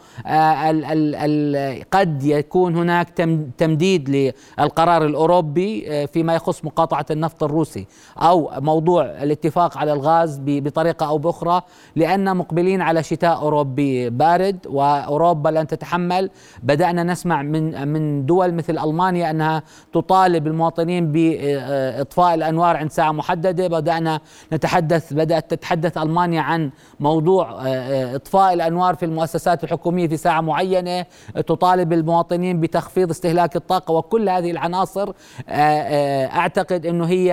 قد 1.92 2.22
يكون 2.24 2.76
هناك 2.76 3.08
تمديد 3.58 4.32
للقرار 4.58 5.04
الأوروبي 5.06 6.06
فيما 6.06 6.34
يخص 6.34 6.64
مقاطعة 6.64 7.06
النفط 7.10 7.42
الروسي 7.42 7.86
أو 8.18 8.50
موضوع 8.58 9.04
الاتفاق 9.04 9.78
على 9.78 9.92
الغاز 9.92 10.40
بطريقة 10.46 11.06
أو 11.06 11.18
بأخرى 11.18 11.62
لأن 11.96 12.36
مقبلين 12.36 12.80
على 12.82 13.02
شتاء 13.02 13.36
أوروبي 13.36 14.10
بارد 14.10 14.66
وأوروبا 14.66 15.48
لن 15.48 15.66
تتحمل 15.66 16.30
بدأنا 16.62 17.02
نسمع 17.02 17.42
من 17.42 17.88
من 17.88 18.26
دول 18.26 18.54
مثل 18.54 18.78
ألمانيا 18.78 19.30
أنها 19.30 19.62
تطالب 19.92 20.46
المواطنين 20.46 21.12
بإطفاء 21.12 22.34
الأنوار 22.34 22.76
عند 22.76 22.90
ساعة 22.90 23.12
محددة. 23.12 23.68
بدأنا 23.68 24.20
نتحدث 24.52 25.12
بدأت 25.12 25.50
تتحدث 25.50 25.98
ألمانيا 25.98 26.40
عن 26.40 26.70
موضوع 27.00 27.50
آه، 27.50 27.66
آه، 27.66 28.16
إطفاء 28.16 28.54
الأنوار 28.54 28.94
في 28.94 29.04
المؤسسات 29.04 29.64
الحكومية 29.64 30.08
في 30.08 30.16
ساعة 30.16 30.40
معينة. 30.40 31.06
تطالب 31.46 31.92
المواطنين 31.92 32.60
بتخفيض 32.60 33.10
استهلاك 33.10 33.56
الطاقة 33.56 33.92
وكل 33.92 34.28
هذه 34.28 34.50
العناصر. 34.50 35.12
آه، 35.48 36.26
أعتقد 36.26 36.86
أنه 36.86 37.06
هي 37.06 37.32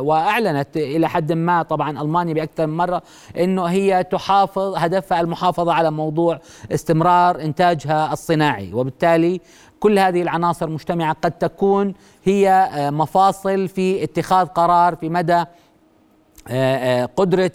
وأعلنت 0.00 0.76
إلى 0.76 1.08
حد 1.08 1.32
ما 1.32 1.62
طبعا 1.62 2.02
ألمانيا 2.02 2.34
بأكثر 2.34 2.66
من 2.66 2.76
مرة 2.76 3.02
أنه 3.38 3.64
هي 3.64 4.04
تحافظ 4.04 4.74
هدفها 4.76 5.20
المحافظة 5.20 5.72
على 5.72 5.90
موضوع 5.90 6.40
استمرار 6.72 7.40
إنتاجها 7.40 8.12
الصناعي. 8.12 8.47
الاجتماعي. 8.50 8.74
وبالتالي 8.74 9.40
كل 9.80 9.98
هذه 9.98 10.22
العناصر 10.22 10.70
مجتمعة 10.70 11.16
قد 11.22 11.32
تكون 11.32 11.94
هي 12.24 12.50
آه، 12.50 12.90
مفاصل 12.90 13.68
في 13.68 14.04
اتخاذ 14.04 14.46
قرار 14.46 14.96
في 14.96 15.08
مدى 15.08 15.44
آه، 16.50 17.02
آه، 17.02 17.04
قدرة 17.16 17.52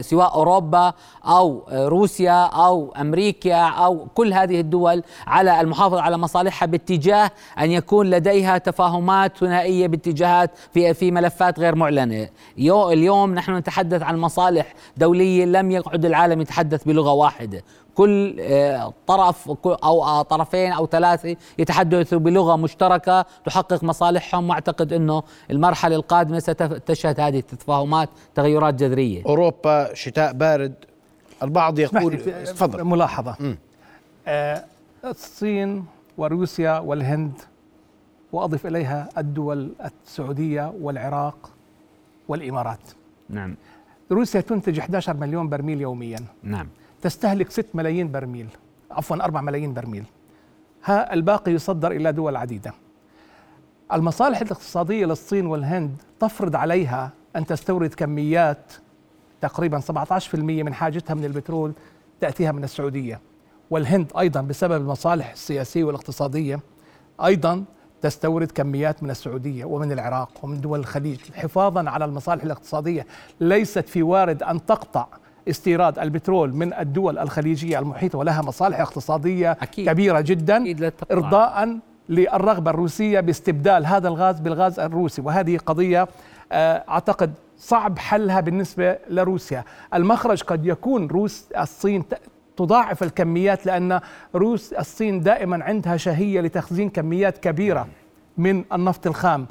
سواء 0.00 0.34
أوروبا 0.34 0.92
أو 1.24 1.62
روسيا 1.72 2.44
أو 2.44 2.92
أمريكا 3.00 3.54
أو 3.54 4.06
كل 4.14 4.32
هذه 4.32 4.60
الدول 4.60 5.02
على 5.26 5.60
المحافظة 5.60 6.00
على 6.00 6.18
مصالحها 6.18 6.66
باتجاه 6.66 7.30
أن 7.58 7.70
يكون 7.70 8.10
لديها 8.10 8.58
تفاهمات 8.58 9.36
ثنائية 9.36 9.86
باتجاهات 9.86 10.50
في 10.74 10.94
في 10.94 11.10
ملفات 11.10 11.60
غير 11.60 11.74
معلنة. 11.74 12.28
اليوم 12.58 13.34
نحن 13.34 13.56
نتحدث 13.56 14.02
عن 14.02 14.18
مصالح 14.18 14.74
دولية 14.96 15.44
لم 15.44 15.70
يقعد 15.70 16.04
العالم 16.04 16.40
يتحدث 16.40 16.84
بلغة 16.84 17.12
واحدة. 17.12 17.62
كل 17.98 18.36
آه، 18.40 18.92
طرف 19.06 19.48
أو 19.66 20.04
آه، 20.04 20.22
طرفين 20.22 20.72
أو 20.72 20.86
ثلاثة 20.86 21.36
يتحدثوا 21.58 22.18
بلغة 22.18 22.56
مشتركة 22.56 23.26
تحقق 23.46 23.84
مصالحهم 23.84 24.50
وأعتقد 24.50 24.92
إنه 24.92 25.22
المرحلة 25.50 25.96
القادمة 25.96 26.38
ستشهد 26.38 27.20
هذه 27.20 27.38
التفاهمات 27.38 28.08
تغيرات 28.34 28.74
جذرية. 28.74 29.22
أوروبا 29.26 29.94
شتاء 29.94 30.32
بارد 30.32 30.74
البعض 31.42 31.78
يقول 31.78 32.18
تفضل 32.44 32.84
ملاحظة 32.84 33.56
آه 34.26 34.64
الصين 35.04 35.84
وروسيا 36.18 36.78
والهند 36.78 37.32
وأضف 38.32 38.66
إليها 38.66 39.08
الدول 39.18 39.72
السعودية 39.84 40.72
والعراق 40.80 41.50
والإمارات. 42.28 42.80
نعم. 43.28 43.56
روسيا 44.12 44.40
تنتج 44.40 44.78
11 44.78 45.16
مليون 45.16 45.48
برميل 45.48 45.80
يوميا. 45.80 46.20
نعم. 46.42 46.68
تستهلك 47.02 47.50
6 47.50 47.68
ملايين 47.74 48.12
برميل 48.12 48.48
عفوا 48.90 49.16
4 49.16 49.40
ملايين 49.40 49.74
برميل. 49.74 50.04
ها 50.84 51.14
الباقي 51.14 51.52
يصدر 51.52 51.92
إلى 51.92 52.12
دول 52.12 52.36
عديدة. 52.36 52.72
المصالح 53.92 54.40
الاقتصادية 54.40 55.06
للصين 55.06 55.46
والهند 55.46 56.02
تفرض 56.20 56.56
عليها 56.56 57.10
أن 57.36 57.46
تستورد 57.46 57.94
كميات 57.94 58.72
تقريبا 59.40 59.80
17% 59.80 60.34
من 60.34 60.74
حاجتها 60.74 61.14
من 61.14 61.24
البترول 61.24 61.72
تأتيها 62.20 62.52
من 62.52 62.64
السعودية. 62.64 63.20
والهند 63.70 64.12
أيضا 64.18 64.40
بسبب 64.40 64.80
المصالح 64.80 65.30
السياسية 65.30 65.84
والاقتصادية 65.84 66.60
أيضا 67.24 67.64
تستورد 68.02 68.50
كميات 68.50 69.02
من 69.02 69.10
السعودية 69.10 69.64
ومن 69.64 69.92
العراق 69.92 70.30
ومن 70.42 70.60
دول 70.60 70.78
الخليج 70.80 71.18
حفاظا 71.34 71.90
على 71.90 72.04
المصالح 72.04 72.44
الاقتصادية. 72.44 73.06
ليست 73.40 73.88
في 73.88 74.02
وارد 74.02 74.42
أن 74.42 74.66
تقطع 74.66 75.06
استيراد 75.50 75.98
البترول 75.98 76.54
من 76.54 76.74
الدول 76.74 77.18
الخليجية 77.18 77.78
المحيطة 77.78 78.18
ولها 78.18 78.42
مصالح 78.42 78.80
اقتصادية 78.80 79.50
أكيد. 79.52 79.86
كبيرة 79.90 80.20
جدا 80.20 80.62
أكيد 80.62 80.92
إرضاء 81.12 81.78
للرغبة 82.08 82.70
الروسية 82.70 83.20
باستبدال 83.20 83.86
هذا 83.86 84.08
الغاز 84.08 84.40
بالغاز 84.40 84.80
الروسي. 84.80 85.22
وهذه 85.22 85.56
قضية 85.56 86.08
آه، 86.52 86.84
أعتقد 86.88 87.32
صعب 87.56 87.98
حلها 87.98 88.40
بالنسبة 88.40 88.98
لروسيا. 89.10 89.64
المخرج 89.94 90.42
قد 90.42 90.66
يكون 90.66 91.06
روس 91.06 91.46
الصين 91.58 92.04
تضاعف 92.56 93.02
الكميات 93.02 93.66
لأن 93.66 94.00
روس 94.34 94.72
الصين 94.72 95.20
دائما 95.20 95.64
عندها 95.64 95.96
شهية 95.96 96.40
لتخزين 96.40 96.90
كميات 96.90 97.38
كبيرة. 97.38 97.88
من 98.38 98.64
النفط 98.72 99.06
الخام. 99.06 99.46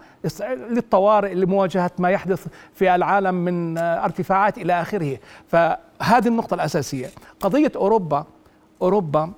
للطوارئ 0.70 1.34
لمواجهة 1.34 1.91
ما 2.00 2.10
يحدث 2.10 2.48
في 2.74 2.96
العالم 2.96 3.36
من 3.36 3.77
ارتفاعات 3.77 4.58
إلى 4.58 4.82
آخره. 4.82 5.17
فهذه 5.48 6.27
النقطة 6.27 6.53
الأساسية. 6.53 7.08
قضية 7.39 7.72
أوروبا 7.75 8.25
أوروبا 8.82 9.32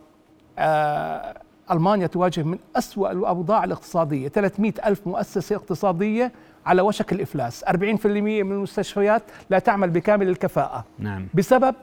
آه 0.59 1.35
ألمانيا 1.71 2.07
تواجه 2.07 2.43
من 2.43 2.57
أسوأ 2.75 3.11
الأوضاع 3.11 3.63
الاقتصادية. 3.63 4.27
300 4.27 4.73
ألف 4.85 5.07
مؤسسة 5.07 5.55
اقتصادية 5.55 6.31
على 6.65 6.81
وشك 6.81 7.13
الإفلاس. 7.13 7.63
40% 7.63 8.43
من 8.43 8.51
المستشفيات 8.51 9.23
لا 9.49 9.59
تعمل 9.59 9.89
بكامل 9.89 10.29
الكفاءة. 10.29 10.85
نعم. 10.99 11.27
بسبب 11.33 11.75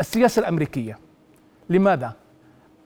السياسة 0.00 0.40
الأمريكية. 0.40 0.98
لماذا؟ 1.70 2.12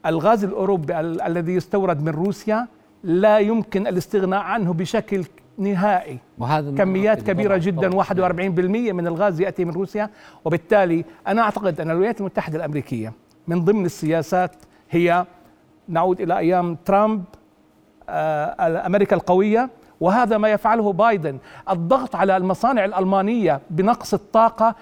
الغاز 0.05 0.43
الأوروبي 0.43 0.99
الذي 0.99 1.55
يستورد 1.55 2.03
من 2.03 2.09
روسيا 2.09 2.67
لا 3.03 3.39
يمكن 3.39 3.87
الاستغناء 3.87 4.39
عنه 4.39 4.73
بشكل 4.73 5.23
نهائي. 5.57 6.19
وهذا 6.37 6.75
كميات 6.77 7.21
كبيرة 7.21 7.57
جدا 7.57 7.89
41% 8.03 8.93
من 8.93 9.07
الغاز 9.07 9.41
يأتي 9.41 9.65
من 9.65 9.71
روسيا 9.71 10.09
وبالتالي 10.45 11.05
أنا 11.27 11.41
أعتقد 11.41 11.81
أن 11.81 11.91
الولايات 11.91 12.19
المتحدة 12.19 12.57
الأمريكية 12.57 13.13
من 13.47 13.65
ضمن 13.65 13.85
السياسات 13.85 14.51
هي 14.89 15.25
نعود 15.87 16.21
إلى 16.21 16.37
أيام 16.37 16.75
ترامب 16.85 17.23
آه، 18.09 18.85
أمريكا 18.85 19.15
القوية 19.15 19.69
وهذا 20.01 20.37
ما 20.37 20.49
يفعله 20.49 20.93
بايدن. 20.93 21.37
الضغط 21.69 22.15
على 22.15 22.37
المصانع 22.37 22.85
الألمانية 22.85 23.61
بنقص 23.69 24.13
الطاقة 24.13 24.75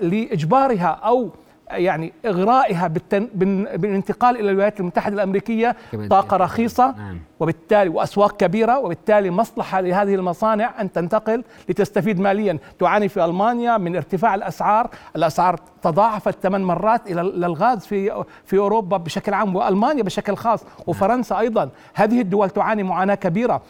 لإجبارها 0.00 0.86
أو 0.88 1.30
يعني 1.70 2.12
إغرائها 2.26 2.86
بالتن... 2.86 3.28
بالانتقال 3.76 4.36
إلى 4.36 4.50
الولايات 4.50 4.80
المتحدة 4.80 5.14
الأمريكية 5.14 5.76
طاقة 6.10 6.36
رخيصة 6.36 6.94
نعم. 6.98 7.20
وبالتالي 7.40 7.88
وأسواق 7.88 8.36
كبيرة 8.36 8.78
وبالتالي 8.78 9.30
مصلحة 9.30 9.80
لهذه 9.80 10.14
المصانع 10.14 10.80
أن 10.80 10.92
تنتقل 10.92 11.44
لتستفيد 11.68 12.20
ماليا. 12.20 12.58
تعاني 12.78 13.08
في 13.08 13.24
ألمانيا 13.24 13.78
من 13.78 13.96
ارتفاع 13.96 14.34
الأسعار. 14.34 14.90
الأسعار 15.16 15.60
تضاعفت 15.82 16.42
ثمان 16.42 16.64
مرات 16.64 17.10
إلى 17.10 17.20
الغاز 17.20 17.86
في 17.86 18.24
في 18.44 18.58
أوروبا 18.58 18.96
بشكل 18.96 19.34
عام 19.34 19.56
وألمانيا 19.56 20.02
بشكل 20.02 20.36
خاص 20.36 20.64
وفرنسا 20.86 21.38
أيضا. 21.38 21.68
هذه 21.94 22.20
الدول 22.20 22.50
تعاني 22.50 22.82
معاناة 22.82 23.14
كبيرة. 23.14 23.62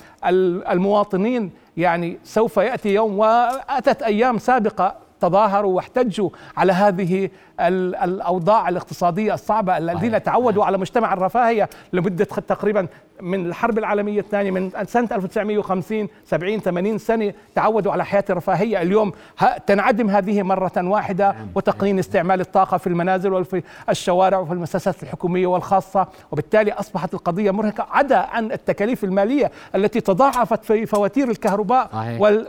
المواطنين 0.71 1.51
يعني 1.77 2.19
سوف 2.25 2.57
يأتي 2.57 2.95
يوم 2.95 3.19
وأتت 3.19 4.03
أيام 4.03 4.39
سابقة 4.39 5.06
تظاهروا 5.21 5.77
واحتجوا 5.77 6.31
على 6.57 6.73
هذه 6.73 7.31
الأوضاع 7.61 8.69
الاقتصادية 8.69 9.35
الصعبة 9.35 9.79
الذين 9.79 10.23
تعودوا 10.23 10.65
على 10.65 10.79
مجتمع 10.79 11.13
الرفاهية 11.13 11.69
لمدة 11.93 12.25
تقريبا 12.25 12.87
من 13.21 13.47
الحرب 13.47 13.79
العالمية 13.79 14.21
الثانية 14.21 14.51
من 14.51 14.71
سنة 14.87 15.09
1950 15.13 16.09
70 16.25 16.61
80 16.61 16.99
سنة 16.99 17.33
تعودوا 17.55 17.93
على 17.93 18.05
حياة 18.05 18.25
الرفاهية. 18.31 18.83
اليوم 18.83 19.13
تنعدم 19.67 20.11
هذه 20.11 20.43
مرة 20.43 20.73
واحدة. 20.77 21.37
وتقنين 21.55 21.99
استعمال 21.99 22.41
الطاقة 22.41 22.77
في 22.77 22.87
المنازل 22.87 23.33
وفي 23.33 23.63
الشوارع 23.89 24.39
وفي 24.39 24.53
المؤسسات 24.53 25.03
الحكومية 25.03 25.47
والخاصة. 25.47 26.07
وبالتالي 26.33 26.73
أصبحت 26.73 27.15
القضية 27.15 27.51
مرهقة 27.51 27.87
عدا 27.91 28.19
عن 28.19 28.53
التكاليف 28.53 29.05
المالية 29.05 29.51
التي 29.75 30.01
تضاعفت 30.01 30.65
في 30.65 30.87
فواتير 30.87 31.31
الكهرباء 31.31 31.91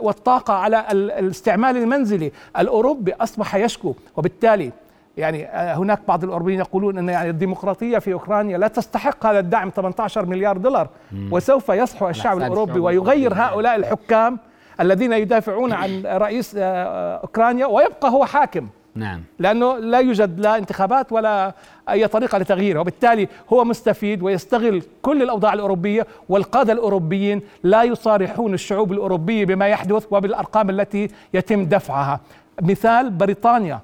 والطاقة 0.02 0.54
على 0.54 0.84
الاستعمال 0.92 1.76
المنزلي. 1.76 2.32
الأوروبي 2.58 3.12
أصبح 3.12 3.54
يشكو. 3.54 3.94
وبالتالي 4.16 4.72
يعني 5.18 5.46
آه، 5.46 5.74
هناك 5.74 6.00
بعض 6.08 6.24
الاوروبيين 6.24 6.58
يقولون 6.58 6.98
إن 6.98 7.08
يعني 7.08 7.30
الديمقراطية 7.30 7.98
في 7.98 8.12
أوكرانيا 8.12 8.58
لا 8.58 8.68
تستحق 8.68 9.26
هذا 9.26 9.38
الدعم 9.38 9.70
18 9.70 10.26
مليار 10.26 10.56
دولار. 10.56 10.88
وسوف 11.30 11.68
يصحو 11.68 12.08
الشعب 12.08 12.38
الأوروبي 12.38 12.80
ويغير 12.80 13.34
هؤلاء 13.34 13.76
الحكام 13.76 14.38
الذين 14.80 15.12
يدافعون 15.12 15.72
عن 15.72 16.02
رئيس 16.06 16.56
آه، 16.56 16.60
آه، 16.62 17.16
أوكرانيا 17.16 17.66
ويبقى 17.66 18.10
هو 18.10 18.24
حاكم. 18.24 18.68
نعم. 18.94 19.22
لأنه 19.38 19.76
لا 19.78 19.98
يوجد 19.98 20.40
لا 20.40 20.58
انتخابات 20.58 21.12
ولا 21.12 21.54
أي 21.88 22.06
طريقة 22.06 22.38
لتغييره. 22.38 22.80
وبالتالي 22.80 23.28
هو 23.52 23.64
مستفيد 23.64 24.22
ويستغل 24.22 24.82
كل 25.02 25.22
الأوضاع 25.22 25.52
الأوروبية 25.52 26.06
والقادة 26.28 26.72
الأوروبيين 26.72 27.42
لا 27.62 27.82
يصارحون 27.82 28.54
الشعوب 28.54 28.92
الأوروبية 28.92 29.44
بما 29.44 29.68
يحدث 29.68 30.06
وبالأرقام 30.10 30.70
التي 30.70 31.08
يتم 31.34 31.64
دفعها. 31.64 32.20
مثال 32.62 33.10
بريطانيا. 33.10 33.80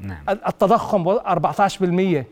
نعم. 0.00 0.18
التضخم 0.28 1.18
14% 1.18 2.24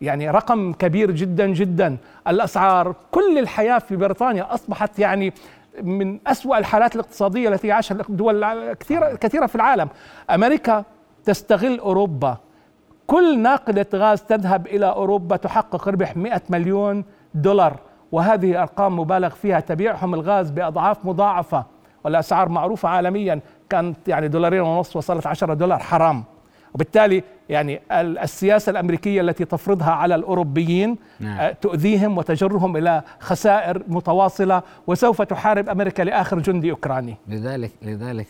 يعني 0.00 0.30
رقم 0.30 0.72
كبير 0.72 1.10
جدا 1.10 1.46
جدا. 1.46 1.96
الأسعار 2.28 2.94
كل 3.10 3.38
الحياة 3.38 3.78
في 3.78 3.96
بريطانيا 3.96 4.54
أصبحت 4.54 4.98
يعني 4.98 5.32
من 5.82 6.18
أسوأ 6.26 6.58
الحالات 6.58 6.94
الاقتصادية 6.94 7.48
التي 7.48 7.66
يعيشها 7.66 7.96
دول 8.08 8.72
كثيرة 8.72 9.14
كثيرة 9.14 9.46
في 9.46 9.54
العالم. 9.54 9.88
أمريكا 10.30 10.84
تستغل 11.24 11.78
أوروبا. 11.78 12.36
كل 13.06 13.38
ناقلة 13.38 13.86
غاز 13.94 14.22
تذهب 14.22 14.66
إلى 14.66 14.86
أوروبا 14.86 15.36
تحقق 15.36 15.88
ربح 15.88 16.16
100 16.16 16.42
مليون 16.50 17.04
دولار. 17.34 17.76
وهذه 18.12 18.62
أرقام 18.62 18.98
مبالغ 18.98 19.28
فيها 19.28 19.60
تبيعهم 19.60 20.14
الغاز 20.14 20.50
بأضعاف 20.50 21.04
مضاعفة. 21.04 21.64
والأسعار 22.04 22.48
معروفة 22.48 22.88
عالميا. 22.88 23.40
كانت 23.70 24.08
يعني 24.08 24.28
دولارين 24.28 24.60
ونص 24.60 24.96
وصلت 24.96 25.26
10 25.26 25.54
دولار. 25.54 25.78
حرام. 25.78 26.24
وبالتالي 26.74 27.22
يعني 27.48 27.80
السياسة 27.92 28.70
الأمريكية 28.70 29.20
التي 29.20 29.44
تفرضها 29.44 29.90
على 29.90 30.14
الأوروبيين 30.14 30.96
نعم. 31.20 31.38
آه، 31.38 31.52
تؤذيهم 31.52 32.18
وتجرهم 32.18 32.76
إلى 32.76 33.02
خسائر 33.20 33.82
متواصلة 33.88 34.62
وسوف 34.86 35.22
تحارب 35.22 35.68
أمريكا 35.68 36.02
لآخر 36.02 36.38
جندي 36.38 36.70
أوكراني 36.70 37.16
لذلك 37.28 37.70
لذلك 37.82 38.26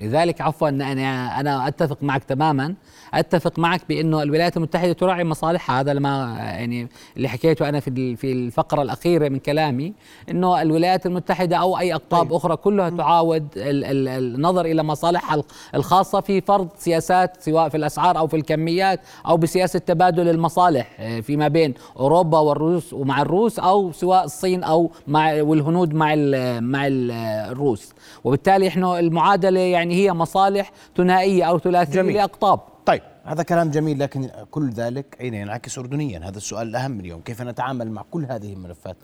لذلك 0.00 0.40
عفوا 0.40 0.68
أنا 0.68 1.40
أنا 1.40 1.68
أتفق 1.68 1.98
معك 2.02 2.24
تماما. 2.24 2.74
أتفق 3.14 3.58
معك 3.58 3.80
بأنه 3.88 4.22
الولايات 4.22 4.56
المتحدة 4.56 4.92
تراعي 4.92 5.24
مصالحها. 5.24 5.80
هذا 5.80 5.94
لما 5.94 6.36
يعني 6.38 6.88
اللي 7.16 7.28
حكيته 7.28 7.68
أنا 7.68 7.80
في 7.80 8.16
في 8.16 8.32
الفقرة 8.32 8.82
الأخيرة 8.82 9.28
من 9.28 9.38
كلامي 9.38 9.92
إنه 10.30 10.62
الولايات 10.62 11.06
المتحدة 11.06 11.56
أو 11.56 11.78
أي 11.78 11.94
أقطاب 11.94 12.26
طيب. 12.26 12.32
أخرى 12.32 12.56
كلها 12.56 12.90
تعاود 12.90 13.48
النظر 13.56 14.64
إلى 14.64 14.82
مصالحها 14.82 15.42
الخاصة 15.74 16.20
في 16.20 16.40
فرض 16.40 16.68
سياسات 16.78 17.42
سواء 17.42 17.68
في 17.68 17.76
الأسعار 17.76 18.18
أو 18.18 18.26
في 18.26 18.36
الكميات 18.36 19.00
أو 19.26 19.36
بسياسة 19.36 19.78
تبادل 19.78 20.28
المصالح 20.28 20.96
آه، 21.00 21.20
فيما 21.20 21.48
بين 21.48 21.74
أوروبا 21.96 22.38
والروس 22.38 22.92
ومع 22.92 23.22
الروس 23.22 23.58
أو 23.58 23.92
سواء 23.92 24.24
الصين 24.24 24.64
أو 24.64 24.90
مع 25.08 25.42
والهنود 25.42 25.94
مع 25.94 26.14
مع 26.60 26.86
الروس. 26.86 27.92
وبالتالي 28.24 28.68
إحنا 28.68 28.98
المعادلة 28.98 29.60
يعني 29.60 29.89
هي 29.90 30.12
مصالح 30.12 30.72
ثنائية 30.96 31.44
أو 31.44 31.58
ثلاثية 31.58 32.02
لأقطاب. 32.02 32.60
طيب 32.86 33.02
هذا 33.24 33.42
كلام 33.42 33.70
جميل 33.70 33.98
لكن 33.98 34.30
كل 34.50 34.70
ذلك 34.70 35.16
أين 35.20 35.34
ينعكس 35.34 35.78
اردنيا؟ 35.78 36.28
هذا 36.28 36.36
السؤال 36.36 36.68
الأهم 36.68 37.00
اليوم. 37.00 37.20
كيف 37.20 37.42
نتعامل 37.42 37.90
مع 37.90 38.04
كل 38.10 38.24
هذه 38.24 38.52
الملفات؟ 38.52 38.96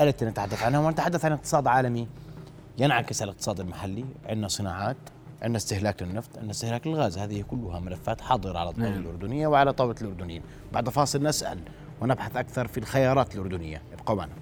التي 0.00 0.24
نتحدث 0.24 0.62
عنها 0.62 0.80
ونتحدث 0.80 1.24
عن 1.24 1.32
اقتصاد 1.32 1.66
عالمي 1.66 2.08
ينعكس 2.78 3.22
على 3.22 3.30
الاقتصاد 3.30 3.60
المحلي. 3.60 4.04
عندنا 4.26 4.48
صناعات 4.48 4.96
عندنا 5.42 5.56
استهلاك 5.56 6.02
للنفط 6.02 6.36
عندنا 6.36 6.50
استهلاك 6.50 6.86
للغاز. 6.86 7.18
هذه 7.18 7.42
كلها 7.42 7.80
ملفات 7.80 8.20
حاضرة 8.20 8.58
على 8.58 8.70
الطاولة 8.70 8.90
نعم. 8.90 9.00
الأردنية 9.00 9.46
وعلى 9.46 9.72
طاولة 9.72 9.94
الأردنيين. 10.02 10.42
بعد 10.72 10.88
فاصل 10.88 11.22
نسأل 11.22 11.58
ونبحث 12.00 12.36
أكثر 12.36 12.66
في 12.66 12.78
الخيارات 12.78 13.34
الأردنية. 13.34 13.82
ابقوا 13.92 14.16
معنا. 14.16 14.32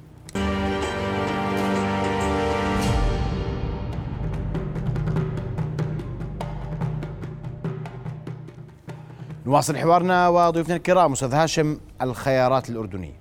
نواصل 9.49 9.77
حوارنا 9.77 10.29
وضيوفنا 10.29 10.77
الكرام 10.77 11.13
أستاذ 11.13 11.35
هاشم 11.35 11.79
الخيارات 12.03 12.71
الأردنية 12.71 13.15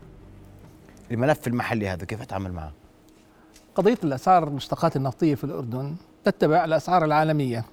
الملف 1.11 1.47
المحلي 1.47 1.89
هذا 1.89 2.05
كيف 2.05 2.21
أتعامل 2.21 2.53
معه؟ 2.53 2.71
قضية 3.75 3.97
الأسعار 4.03 4.47
المشتقات 4.47 4.95
النفطية 4.95 5.35
في 5.35 5.43
الأردن 5.43 5.95
تتبع 6.23 6.65
الأسعار 6.65 7.05
العالمية. 7.05 7.65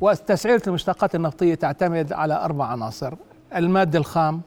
وتسعيرة 0.00 0.62
المشتقات 0.66 1.14
النفطية 1.14 1.54
تعتمد 1.54 2.12
على 2.12 2.34
أربع 2.34 2.64
عناصر 2.64 3.14
المادة 3.56 3.98
الخام 3.98 4.40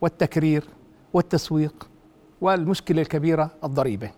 والتكرير 0.00 0.64
والتسويق 1.12 1.88
والمشكلة 2.40 3.02
الكبيرة 3.02 3.50
الضريبة 3.64 4.10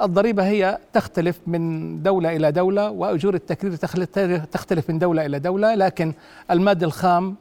الضريبة 0.00 0.46
هي 0.46 0.78
تختلف 0.92 1.40
من 1.46 2.02
دولة 2.02 2.36
إلى 2.36 2.52
دولة 2.52 2.90
وأجور 2.90 3.34
التكرير 3.34 3.74
تختلف 4.44 4.90
من 4.90 4.98
دولة 4.98 5.26
إلى 5.26 5.38
دولة 5.38 5.74
لكن 5.74 6.12
المادة 6.50 6.86
الخام 6.86 7.36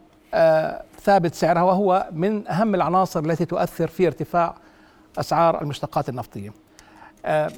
ثابت 1.02 1.36
سعرها 1.36 1.62
وهو 1.62 2.08
من 2.12 2.48
أهم 2.48 2.76
العناصر 2.76 3.20
التي 3.20 3.46
تؤثر 3.46 3.88
في 3.88 4.08
ارتفاع 4.08 4.56
أسعار 5.18 5.62
المشتقات 5.62 6.10
النفطية. 6.10 6.54
آه، 7.26 7.52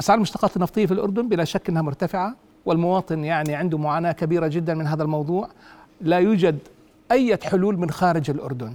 أسعار 0.00 0.16
المشتقات 0.16 0.56
النفطية 0.56 0.86
في 0.86 0.94
الأردن 0.94 1.28
بلا 1.28 1.44
شك 1.44 1.68
إنها 1.68 1.82
مرتفعة 1.82 2.34
والمواطن 2.66 3.24
يعني 3.24 3.54
عنده 3.54 3.78
معاناة 3.78 4.12
كبيرة 4.12 4.46
جدا 4.46 4.74
من 4.74 4.86
هذا 4.86 5.02
الموضوع. 5.02 5.48
لا 6.00 6.18
يوجد 6.18 6.58
أي 7.12 7.38
حلول 7.42 7.78
من 7.78 7.90
خارج 7.90 8.30
الأردن. 8.30 8.74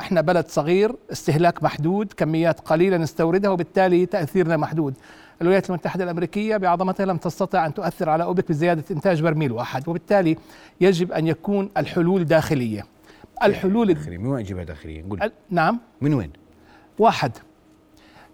إحنا 0.00 0.20
بلد 0.20 0.48
صغير 0.48 0.94
استهلاك 1.12 1.62
محدود 1.62 2.12
كميات 2.16 2.60
قليلة 2.60 2.96
نستوردها 2.96 3.50
وبالتالي 3.50 4.06
تأثيرنا 4.06 4.56
محدود 4.56 4.94
الولايات 5.42 5.70
المتحدة 5.70 6.04
الأمريكية 6.04 6.56
بعظمتها 6.56 7.06
لم 7.06 7.16
تستطع 7.16 7.66
أن 7.66 7.74
تؤثر 7.74 8.08
على 8.08 8.24
أوبك 8.24 8.48
بزيادة 8.48 8.84
إنتاج 8.90 9.22
برميل 9.22 9.52
واحد 9.52 9.88
وبالتالي 9.88 10.36
يجب 10.80 11.12
أن 11.12 11.26
يكون 11.26 11.70
الحلول 11.76 12.24
داخلية 12.24 12.86
الحلول 13.42 13.94
داخلية 13.94 14.18
من 14.18 14.26
وين 14.26 14.44
أجيبها 14.44 14.64
داخلية؟ 14.64 15.02
نقول 15.02 15.32
نعم 15.50 15.80
من 16.00 16.14
وين؟ 16.14 16.30
واحد 16.98 17.32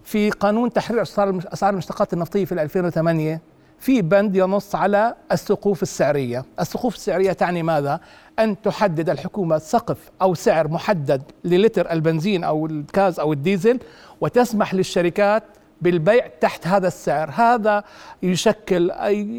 في 0.03 0.29
قانون 0.29 0.73
تحرير 0.73 1.01
أسعار 1.01 1.73
المشتقات 1.73 2.13
النفطية 2.13 2.45
في 2.45 2.51
2008 2.51 3.41
في 3.79 4.01
بند 4.01 4.35
ينص 4.35 4.75
على 4.75 5.15
السقوف 5.31 5.83
السعرية 5.83 6.45
السقوف 6.59 6.95
السعرية 6.95 7.31
تعني 7.31 7.63
ماذا؟ 7.63 7.99
أن 8.39 8.61
تحدد 8.61 9.09
الحكومة 9.09 9.57
سقف 9.57 9.97
أو 10.21 10.33
سعر 10.33 10.67
محدد 10.67 11.21
للتر 11.43 11.91
البنزين 11.91 12.43
أو 12.43 12.65
الكاز 12.65 13.19
أو 13.19 13.33
الديزل 13.33 13.79
وتسمح 14.21 14.73
للشركات 14.73 15.43
بالبيع 15.81 16.27
تحت 16.27 16.67
هذا 16.67 16.87
السعر. 16.87 17.31
هذا 17.33 17.83
يشكل 18.23 18.89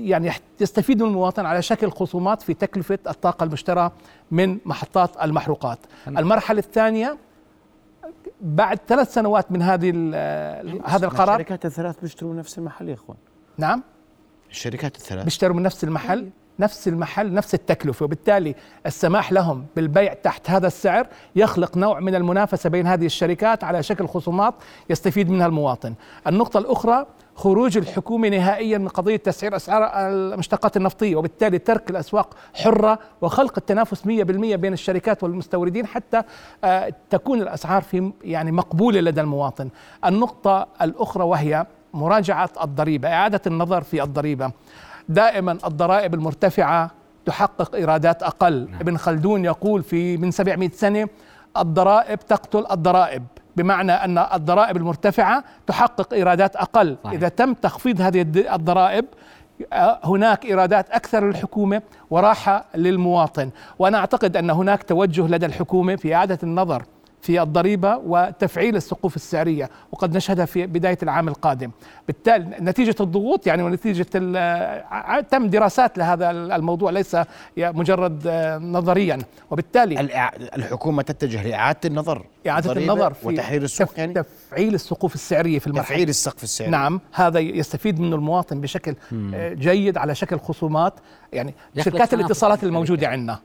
يعني 0.05 0.33
يستفيد 0.61 1.03
المواطن 1.03 1.46
على 1.46 1.62
شكل 1.62 1.90
خصومات 1.90 2.42
في 2.42 2.55
تكلفة 2.55 2.98
الطاقة 3.09 3.44
المشترى 3.44 3.90
من 4.31 4.59
محطات 4.64 5.22
المحروقات. 5.22 5.79
المرحلة 6.09 6.59
الثانية 6.59 7.18
بعد 8.40 8.79
ثلاث 8.88 9.14
سنوات 9.14 9.53
من 9.53 9.62
هذه 9.62 9.90
هذا 10.85 11.07
القرار 11.07 11.35
الشركات 11.35 11.66
الثلاث 11.66 12.00
بيشتروا 12.00 12.35
نفس 12.35 12.59
المحل 12.59 12.88
يا 12.88 12.94
إخوان. 12.94 13.18
نعم. 13.59 13.83
الشركات 14.50 14.96
الثلاث. 14.96 15.24
بيشتروا 15.24 15.57
من 15.57 15.62
نفس 15.62 15.85
المحل. 15.85 16.31
نفس 16.61 16.88
المحل 16.88 17.33
نفس 17.35 17.55
التكلفة 17.55 18.05
وبالتالي 18.05 18.55
السماح 18.87 19.33
لهم 19.33 19.66
بالبيع 19.77 20.12
تحت 20.14 20.51
هذا 20.51 20.66
السعر 20.66 21.07
يخلق 21.37 21.77
نوع 21.77 22.01
من 22.01 22.14
المنافسة 22.14 22.70
بين 22.70 22.87
هذه 22.87 23.07
الشركات 23.07 23.64
على 23.64 23.83
شكل 23.83 24.07
خصومات 24.09 24.55
يستفيد 24.90 25.31
منها 25.31 25.46
المواطن. 25.46 25.94
النقطة 26.27 26.59
الأخرى 26.59 27.07
خروج 27.35 27.77
الحكومة 27.77 28.29
نهائيا 28.29 28.79
من 28.79 28.88
قضية 28.88 29.16
تسعير 29.16 29.57
أسعار 29.57 29.90
المشتقات 29.94 30.77
النفطية 30.77 31.16
وبالتالي 31.16 31.59
ترك 31.59 31.90
الأسواق 31.90 32.35
حرة 32.55 32.99
وخلق 33.20 33.53
التنافس 33.57 34.03
100% 34.03 34.07
بين 34.57 34.73
الشركات 34.73 35.23
والمستوردين 35.23 35.87
حتى 35.87 36.23
آه، 36.64 36.92
تكون 37.11 37.42
الأسعار 37.42 37.83
في 37.83 38.12
يعني 38.25 38.53
مقبولة 38.53 39.01
لدى 39.01 39.20
المواطن. 39.20 39.68
النقطة 40.05 40.68
الأخرى 40.83 41.25
وهي 41.25 41.66
مراجعة 41.94 42.51
الضريبة 42.62 43.09
إعادة 43.09 43.40
النظر 43.46 43.83
في 43.83 44.03
الضريبة. 44.03 44.53
دائما 45.11 45.59
الضرائب 45.66 46.14
المرتفعة 46.14 46.90
تحقق 47.27 47.75
إيرادات 47.75 48.23
أقل 48.23 48.68
نعم. 48.70 48.81
ابن 48.81 48.96
خلدون 48.96 49.44
يقول 49.44 49.83
في 49.83 50.16
من 50.16 50.31
700 50.31 50.70
سنة 50.70 51.09
الضرائب 51.57 52.18
تقتل 52.18 52.64
الضرائب 52.70 53.23
بمعنى 53.57 53.92
أن 53.92 54.18
الضرائب 54.18 54.77
المرتفعة 54.77 55.44
تحقق 55.66 56.14
إيرادات 56.14 56.57
أقل 56.57 56.96
صحيح. 57.05 57.14
إذا 57.14 57.29
تم 57.29 57.55
تخفيض 57.55 58.01
هذه 58.01 58.27
الضرائب 58.55 59.05
آه، 59.73 60.01
هناك 60.05 60.44
إيرادات 60.44 60.90
أكثر 60.90 61.29
للحكومة 61.29 61.83
وراحة 62.11 62.64
للمواطن 62.75 63.51
وأنا 63.79 63.99
أعتقد 63.99 64.37
أن 64.37 64.51
هناك 64.51 64.83
توجه 64.83 65.27
لدى 65.27 65.46
الحكومة 65.46 65.96
في 65.96 66.14
اعاده 66.14 66.38
النظر 66.42 66.83
في 67.22 67.42
الضريبة 67.42 67.96
وتفعيل 67.96 68.76
السقوف 68.76 69.16
السعرية 69.16 69.70
وقد 69.92 70.16
نشهدها 70.16 70.44
في 70.44 70.66
بداية 70.66 70.98
العام 71.02 71.28
القادم. 71.28 71.70
بالتالي 72.06 72.56
نتيجة 72.61 72.94
الضغوط 73.00 73.46
يعني 73.46 73.62
ونتيجة 73.62 74.06
تم 75.30 75.46
دراسات 75.46 75.98
لهذا 75.98 76.30
الموضوع 76.30 76.90
ليس 76.90 77.16
مجرد 77.56 78.28
نظريا. 78.62 79.18
وبالتالي 79.50 80.00
الحكومة 80.56 81.02
تتجه 81.02 81.48
لإعادة 81.48 81.80
النظر 81.85 82.26
إعادة 82.46 82.72
النظر 82.72 83.14
في 83.14 83.28
وتحرير 83.28 83.62
السوق 83.62 83.92
يعني؟ 83.96 84.14
تفعيل 84.14 84.74
السقوف 84.74 85.14
السعرية 85.14 85.59
في 85.59 85.66
المرحلة. 85.66 85.87
تفعيل 85.87 86.09
السقف 86.09 86.42
السعري 86.42 86.70
نعم 86.70 87.00
هذا 87.12 87.38
يستفيد 87.38 88.00
منه 88.00 88.16
المواطن 88.16 88.61
بشكل 88.61 88.94
مم. 89.12 89.54
جيد 89.54 89.98
على 89.98 90.14
شكل 90.14 90.38
خصومات. 90.38 90.94
يعني 91.33 91.54
شركات 91.78 92.14
الاتصالات 92.14 92.64
الموجودة 92.64 93.09
عندنا. 93.09 93.38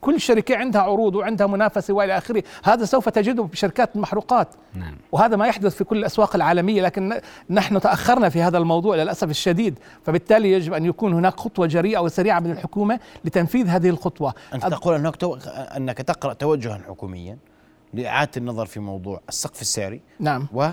كل 0.00 0.20
شركة 0.20 0.56
عندها 0.56 0.82
عروض 0.82 1.14
وعندها 1.14 1.46
منافسة 1.46 1.94
وإلى 1.94 2.18
آخره. 2.18 2.42
هذا 2.64 2.84
سوف 2.84 3.08
تجده 3.08 3.46
في 3.46 3.56
شركات 3.56 3.96
المحروقات 3.96 4.48
نعم. 4.74 4.96
وهذا 5.12 5.36
ما 5.36 5.46
يحدث 5.46 5.74
في 5.76 5.84
كل 5.84 5.96
الأسواق 5.96 6.34
العالمية 6.34 6.82
لكن 6.82 7.20
نحن 7.50 7.80
تأخرنا 7.80 8.28
في 8.28 8.42
هذا 8.42 8.58
الموضوع 8.58 8.96
للأسف 8.96 9.30
الشديد. 9.30 9.78
فبالتالي 10.04 10.52
يجب 10.52 10.72
أن 10.72 10.84
يكون 10.84 11.12
هناك 11.12 11.40
خطوة 11.40 11.66
جريئة 11.66 11.98
وسريعة 11.98 12.40
من 12.40 12.50
الحكومة 12.50 13.00
لتنفيذ 13.24 13.66
هذه 13.66 13.88
الخطوة. 13.88 14.34
أنت 14.54 14.66
تقول 14.66 14.94
أنك, 14.94 15.16
تو... 15.16 15.36
أنك 15.76 15.98
تقرأ 15.98 16.32
توجها 16.32 16.80
حكوميا 16.88 17.38
لإعادة 17.94 18.30
النظر 18.36 18.66
في 18.66 18.80
موضوع 18.80 19.20
السقف 19.28 19.60
السعري 19.60 20.00
نعم. 20.20 20.46
و 20.54 20.68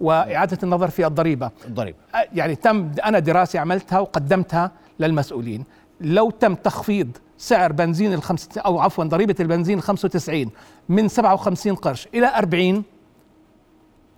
وإعادة 0.00 0.58
النظر 0.62 0.88
في 0.88 1.06
الضريبة. 1.06 1.50
الضريبة. 1.64 1.98
يعني 2.32 2.54
تم 2.54 2.90
أنا 3.04 3.18
دراسة 3.18 3.58
عملتها 3.58 3.98
وقدمتها 3.98 4.72
للمسؤولين. 5.00 5.64
لو 6.00 6.30
تم 6.30 6.54
تخفيض 6.54 7.16
سعر 7.38 7.72
بنزين 7.72 8.12
الخمس 8.12 8.58
أو 8.58 8.78
عفوا 8.78 9.04
ضريبة 9.04 9.34
البنزين 9.40 9.80
95 9.80 10.50
من 10.88 11.08
57 11.08 11.74
قرش 11.74 12.08
إلى 12.14 12.26
40 12.36 12.82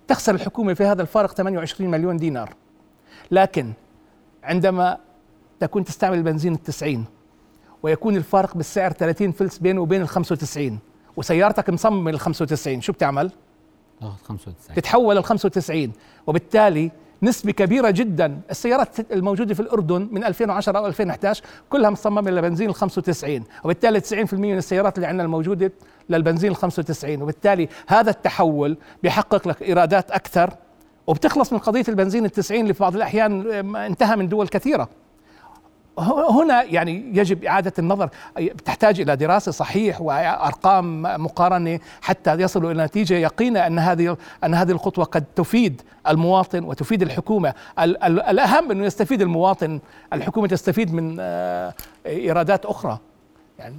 تخسر 0.07 0.35
الحكومة 0.35 0.73
في 0.73 0.83
هذا 0.83 1.01
الفارق 1.01 1.33
28 1.33 1.91
مليون 1.91 2.17
دينار. 2.17 2.53
لكن 3.31 3.73
عندما 4.43 4.97
تكون 5.59 5.83
تستعمل 5.83 6.17
البنزين 6.17 6.53
التسعين 6.53 7.05
ويكون 7.83 8.15
الفارق 8.15 8.57
بالسعر 8.57 8.91
30 8.91 9.31
فلس 9.31 9.57
بينه 9.57 9.81
وبين 9.81 10.01
ال 10.01 10.09
95 10.09 10.79
وسيارتك 11.17 11.69
مصممه 11.69 12.11
لل 12.11 12.19
95 12.19 12.81
شو 12.81 12.93
بتعمل؟ 12.93 13.31
95 14.01 14.75
تتحول 14.75 15.17
ال 15.17 15.23
95 15.23 15.91
وبالتالي 16.27 16.91
نسبة 17.23 17.51
كبيرة 17.51 17.89
جدا. 17.89 18.41
السيارات 18.51 19.11
الموجودة 19.11 19.53
في 19.53 19.59
الأردن 19.59 20.07
من 20.11 20.23
2010 20.23 20.77
أو 20.77 20.87
2011 20.87 21.43
كلها 21.69 21.89
مصممة 21.89 22.31
لبنزين 22.31 22.69
ال 22.69 22.75
95 22.75 23.43
وبالتالي 23.63 23.99
90% 23.99 24.33
من 24.33 24.57
السيارات 24.57 24.95
اللي 24.95 25.07
عندنا 25.07 25.23
الموجودة 25.23 25.71
للبنزين 26.09 26.51
ال 26.51 26.55
95 26.55 27.21
وبالتالي 27.21 27.69
هذا 27.87 28.09
التحول 28.09 28.77
بيحقق 29.03 29.47
لك 29.47 29.61
إيرادات 29.61 30.11
أكثر 30.11 30.53
وبتخلص 31.07 31.53
من 31.53 31.59
قضية 31.59 31.83
البنزين 31.89 32.25
التسعين 32.25 32.61
اللي 32.61 32.73
في 32.73 32.79
بعض 32.79 32.95
الأحيان 32.95 33.47
انتهى 33.75 34.15
من 34.15 34.29
دول 34.29 34.47
كثيرة. 34.47 34.89
هنا 35.99 36.63
يعني 36.63 37.17
يجب 37.17 37.43
إعادة 37.43 37.73
النظر. 37.79 38.09
تحتاج 38.65 39.01
إلى 39.01 39.15
دراسة 39.15 39.51
صحيح 39.51 40.01
وأرقام 40.01 41.01
مقارنة 41.01 41.79
حتى 42.01 42.33
يصلوا 42.33 42.71
إلى 42.71 42.83
نتيجة 42.83 43.13
يقينة 43.13 43.67
أن 43.67 43.79
هذه 43.79 44.17
أن 44.43 44.53
هذه 44.53 44.71
الخطوة 44.71 45.05
قد 45.05 45.23
تفيد 45.35 45.81
المواطن 46.07 46.63
وتفيد 46.63 47.01
الحكومة. 47.01 47.53
الأهم 47.79 48.71
أنه 48.71 48.85
يستفيد 48.85 49.21
المواطن. 49.21 49.79
الحكومة 50.13 50.47
تستفيد 50.47 50.93
من 50.93 51.17
آه، 51.19 51.73
إيرادات 52.05 52.65
أخرى. 52.65 52.97
يعني 53.59 53.75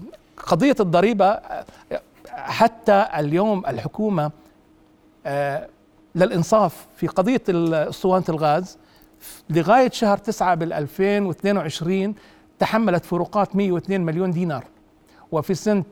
قضية 0.46 0.76
الضريبة 0.80 1.40
حتى 2.30 3.06
اليوم 3.18 3.66
الحكومة 3.66 4.30
آه، 5.26 5.68
للإنصاف 6.14 6.86
في 6.96 7.06
قضية 7.06 7.42
اسطوانة 7.48 8.24
الغاز 8.28 8.78
لغاية 9.50 9.90
شهر 9.90 10.18
تسعة 10.18 10.54
بال 10.54 10.72
2022 10.72 12.14
تحملت 12.58 13.04
فروقات 13.04 13.56
102 13.56 14.00
مليون 14.00 14.30
دينار 14.30 14.64
وفي 15.32 15.54
سنة 15.54 15.84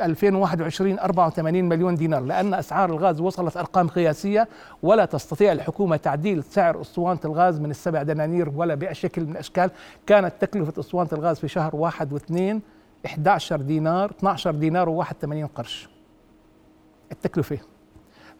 2021 0.00 0.98
84 0.98 1.64
مليون 1.64 1.94
دينار 1.94 2.22
لأن 2.22 2.54
أسعار 2.54 2.90
الغاز 2.90 3.20
وصلت 3.20 3.56
أرقام 3.56 3.88
قياسية 3.88 4.48
ولا 4.82 5.04
تستطيع 5.04 5.52
الحكومة 5.52 5.96
تعديل 5.96 6.44
سعر 6.44 6.80
أسطوانة 6.80 7.20
الغاز 7.24 7.60
من 7.60 7.70
السبع 7.70 8.02
دنانير 8.02 8.48
ولا 8.56 8.74
بأي 8.74 8.94
شكل 8.94 9.22
من 9.24 9.32
الأشكال. 9.32 9.70
كانت 10.06 10.32
تكلفة 10.40 10.80
أسطوانة 10.80 11.08
الغاز 11.12 11.38
في 11.38 11.48
شهر 11.48 11.76
واحد 11.76 12.12
واثنين 12.12 12.62
11 13.06 13.60
دينار 13.60 14.10
12 14.10 14.50
دينار 14.50 15.04
و81 15.04 15.46
قرش. 15.54 15.88
التكلفة. 17.12 17.58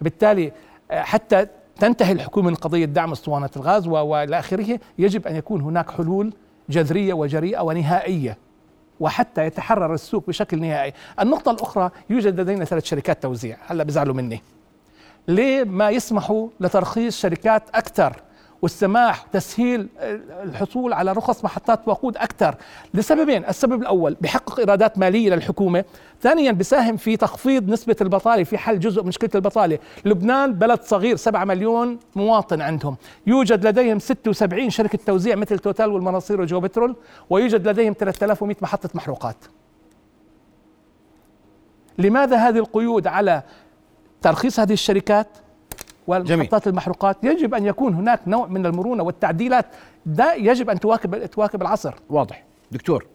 بالتالي 0.01 0.53
حتى 0.91 1.47
تنتهي 1.81 2.13
الحكومة 2.13 2.51
من 2.51 2.55
قضية 2.55 2.85
دعم 2.85 3.13
اسطوانه 3.13 3.51
الغاز 3.57 3.89
وإلى 3.89 4.39
آخره 4.39 4.79
يجب 4.99 5.27
أن 5.27 5.37
يكون 5.37 5.61
هناك 5.61 5.91
حلول 5.91 6.35
جذرية 6.71 7.15
وجريئة 7.15 7.61
ونهائية 7.61 8.39
وحتى 9.01 9.47
يتحرر 9.47 9.95
السوق 9.95 10.27
بشكل 10.29 10.61
نهائي. 10.61 10.93
النقطة 11.21 11.51
الأخرى 11.51 11.91
يوجد 12.11 12.41
لدينا 12.41 12.65
ثلاث 12.65 12.85
شركات 12.85 13.23
توزيع. 13.23 13.57
هلا 13.67 13.85
بزعلوا 13.85 14.15
مني. 14.15 14.43
ليه 15.29 15.65
ما 15.65 15.91
يسمحوا 15.91 16.49
لترخيص 16.61 17.21
شركات 17.21 17.63
أكثر؟ 17.75 18.23
والسماح 18.67 19.23
تسهيل 19.33 19.89
الحصول 20.43 20.93
على 20.93 21.13
رخص 21.13 21.45
محطات 21.45 21.89
وقود 21.89 22.17
أكثر. 22.17 22.55
لسببين 22.95 23.45
السبب 23.45 23.83
الأول 23.83 24.17
بحقق 24.21 24.59
إيرادات 24.59 24.99
مالية 24.99 25.35
للحكومة. 25.35 25.85
ثانيا 26.23 26.53
بساهم 26.53 26.97
في 26.97 27.17
تخفيض 27.17 27.69
نسبة 27.69 27.97
البطالة 28.01 28.45
في 28.45 28.59
حل 28.59 28.79
جزء 28.79 29.03
من 29.03 29.09
مشكلة 29.09 29.31
البطالة. 29.35 29.79
لبنان 30.05 30.53
بلد 30.53 30.83
صغير 30.83 31.17
7 31.17 31.45
مليون 31.45 31.99
مواطن 32.17 32.61
عندهم. 32.61 32.97
يوجد 33.27 33.67
لديهم 33.67 33.99
76 33.99 34.71
شركة 34.71 34.99
توزيع 35.07 35.37
مثل 35.37 35.59
توتال 35.59 35.91
والمناصير 35.91 36.41
وجو 36.41 36.61
بترول 36.61 36.97
ويوجد 37.31 37.69
لديهم 37.69 37.93
3100 37.93 38.57
محطة 38.61 38.91
محروقات. 38.95 39.37
لماذا 41.99 42.37
هذه 42.37 42.59
القيود 42.59 43.07
على 43.07 43.43
ترخيص 44.23 44.61
هذه 44.61 44.73
الشركات؟ 44.73 45.29
والمحطات 46.07 46.69
المحروقات 46.69 47.25
يجب 47.25 47.55
أن 47.55 47.67
يكون 47.67 47.95
هناك 47.95 48.21
نوع 48.27 48.47
من 48.47 48.67
المرونة 48.67 49.03
والتعديلات. 49.03 49.67
ده 50.07 50.35
يجب 50.35 50.71
أن 50.71 50.81
تواكب 50.81 51.27
تواكب 51.27 51.63
العصر. 51.63 51.95
واضح. 52.11 52.45
دكتور. 52.73 53.07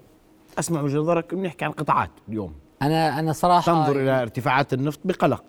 أسمع 0.59 0.81
وجهة 0.81 0.99
نظرك 0.99 1.35
بنحكي 1.35 1.65
عن 1.65 1.71
قطاعات 1.71 2.09
اليوم. 2.29 2.53
أنا 2.81 3.19
أنا 3.19 3.33
صراحة 3.33 3.73
تنظر 3.73 3.99
إلى 3.99 4.21
ارتفاعات 4.21 4.73
النفط 4.73 4.99
بقلق. 5.05 5.43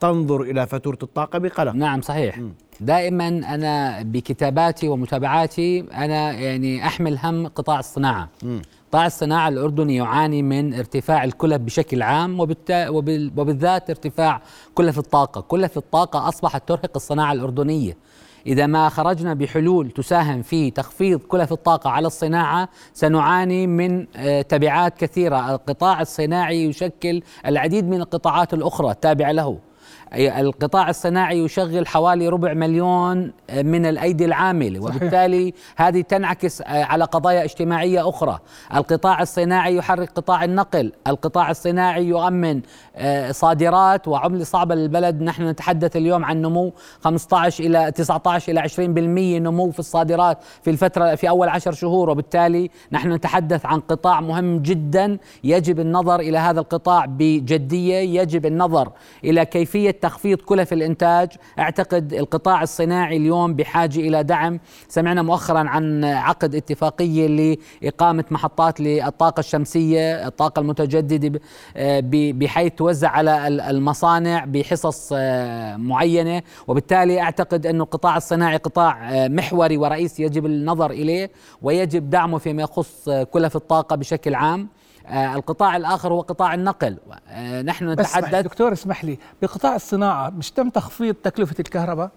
تنظر 0.00 0.40
إلى 0.42 0.66
فاتورة 0.66 0.98
الطاقة 1.02 1.38
بقلق. 1.38 1.72
نعم 1.72 2.00
صحيح. 2.00 2.38
م. 2.38 2.52
دائما 2.80 3.28
أنا 3.28 4.02
بكتاباتي 4.02 4.88
ومتابعاتي 4.88 5.80
أنا 5.80 6.32
يعني 6.32 6.86
أحمل 6.86 7.18
هم 7.24 7.46
قطاع 7.46 7.78
الصناعة. 7.78 8.28
م. 8.42 8.58
قطاع 8.94 9.06
الصناعة 9.06 9.48
الأردني 9.48 9.96
يعاني 9.96 10.42
من 10.42 10.74
ارتفاع 10.74 11.24
الكلف 11.24 11.56
بشكل 11.56 12.02
عام 12.02 12.40
وبالذات 13.36 13.90
ارتفاع 13.90 14.42
كلف 14.74 14.98
الطاقة. 14.98 15.40
كلف 15.40 15.76
الطاقة 15.76 16.28
أصبحت 16.28 16.68
ترهق 16.68 16.90
الصناعة 16.96 17.32
الأردنية. 17.32 17.96
إذا 18.46 18.66
ما 18.66 18.88
خرجنا 18.88 19.34
بحلول 19.34 19.90
تساهم 19.90 20.42
في 20.42 20.70
تخفيض 20.70 21.20
كلف 21.20 21.52
الطاقة 21.52 21.90
على 21.90 22.06
الصناعة 22.06 22.68
سنعاني 22.92 23.66
من 23.66 24.06
آه، 24.16 24.42
تبعات 24.42 24.98
كثيرة. 24.98 25.54
القطاع 25.54 26.00
الصناعي 26.00 26.64
يشكل 26.64 27.22
العديد 27.46 27.88
من 27.88 28.00
القطاعات 28.00 28.54
الأخرى 28.54 28.90
التابعة 28.90 29.32
له. 29.32 29.58
القطاع 30.14 30.90
الصناعي 30.90 31.38
يشغل 31.38 31.86
حوالي 31.86 32.28
ربع 32.28 32.54
مليون 32.54 33.32
آه، 33.50 33.62
من 33.62 33.86
الأيدي 33.86 34.24
العاملة. 34.24 34.80
وبالتالي 34.80 35.54
هذه 35.76 36.00
تنعكس 36.00 36.62
آه، 36.62 36.84
على 36.84 37.04
قضايا 37.04 37.44
اجتماعية 37.44 38.08
أخرى. 38.08 38.38
القطاع 38.74 39.22
الصناعي 39.22 39.76
يحرك 39.76 40.10
قطاع 40.10 40.44
النقل. 40.44 40.92
القطاع 41.06 41.50
الصناعي 41.50 42.04
يؤمن 42.04 42.60
آه، 42.96 43.32
صادرات 43.32 44.08
وعملة 44.08 44.44
صعبة 44.44 44.74
للبلد. 44.74 45.22
نحن 45.22 45.48
نتحدث 45.48 45.96
اليوم 45.96 46.24
عن 46.24 46.42
نمو 46.42 46.72
15 47.00 47.64
إلى 47.64 47.90
19 47.90 48.52
إلى 48.52 48.60
20% 48.60 49.38
نمو 49.38 49.70
في 49.70 49.78
الصادرات 49.78 50.38
في 50.62 50.70
الفترة 50.70 51.14
في 51.14 51.28
أول 51.28 51.48
عشر 51.48 51.72
شهور. 51.72 52.10
وبالتالي 52.10 52.70
نحن 52.92 53.12
نتحدث 53.12 53.66
عن 53.66 53.80
قطاع 53.80 54.20
مهم 54.20 54.58
جدا. 54.58 55.18
يجب 55.44 55.80
النظر 55.80 56.20
إلى 56.20 56.38
هذا 56.38 56.60
القطاع 56.60 57.04
بجدية. 57.06 58.20
يجب 58.20 58.46
النظر 58.46 58.92
إلى 59.24 59.44
كيفية 59.44 59.90
لتخفيض 60.04 60.38
كلف 60.38 60.72
الإنتاج. 60.72 61.28
أعتقد 61.58 62.12
القطاع 62.12 62.62
الصناعي 62.62 63.16
اليوم 63.16 63.54
بحاجة 63.54 64.00
إلى 64.00 64.22
دعم. 64.22 64.60
سمعنا 64.88 65.22
مؤخرا 65.22 65.58
عن 65.58 66.04
عقد 66.04 66.54
اتفاقية 66.54 67.56
لإقامة 67.82 68.24
محطات 68.30 68.80
للطاقة 68.80 69.40
الشمسية 69.40 70.26
الطاقة 70.26 70.60
المتجددة 70.60 71.40
آه، 71.76 72.02
بحيث 72.10 72.72
توزع 72.72 73.08
على 73.08 73.48
المصانع 73.48 74.44
بحصص 74.44 75.08
آه، 75.12 75.76
معينة. 75.76 76.42
وبالتالي 76.68 77.20
أعتقد 77.20 77.66
انه 77.66 77.84
القطاع 77.84 78.16
الصناعي 78.16 78.56
قطاع 78.56 79.12
آه، 79.12 79.28
محوري 79.28 79.76
ورئيسي 79.76 80.22
يجب 80.22 80.46
النظر 80.46 80.90
إليه 80.90 81.30
ويجب 81.62 82.10
دعمه 82.10 82.38
فيما 82.38 82.62
يخص 82.62 83.10
كلف 83.30 83.56
الطاقة 83.56 83.96
بشكل 83.96 84.34
عام. 84.34 84.68
القطاع 85.08 85.76
الآخر 85.76 86.12
هو 86.12 86.20
قطاع 86.20 86.54
النقل. 86.54 86.98
آه 87.28 87.62
نحن 87.62 87.88
نتحدث 87.90 88.34
دكتور 88.40 88.72
اسمح 88.72 89.04
لي. 89.04 89.18
بقطاع 89.42 89.74
الصناعة 89.74 90.30
مش 90.30 90.50
تم 90.50 90.70
تخفيض 90.70 91.14
تكلفة 91.14 91.54
الكهرباء؟ 91.60 92.10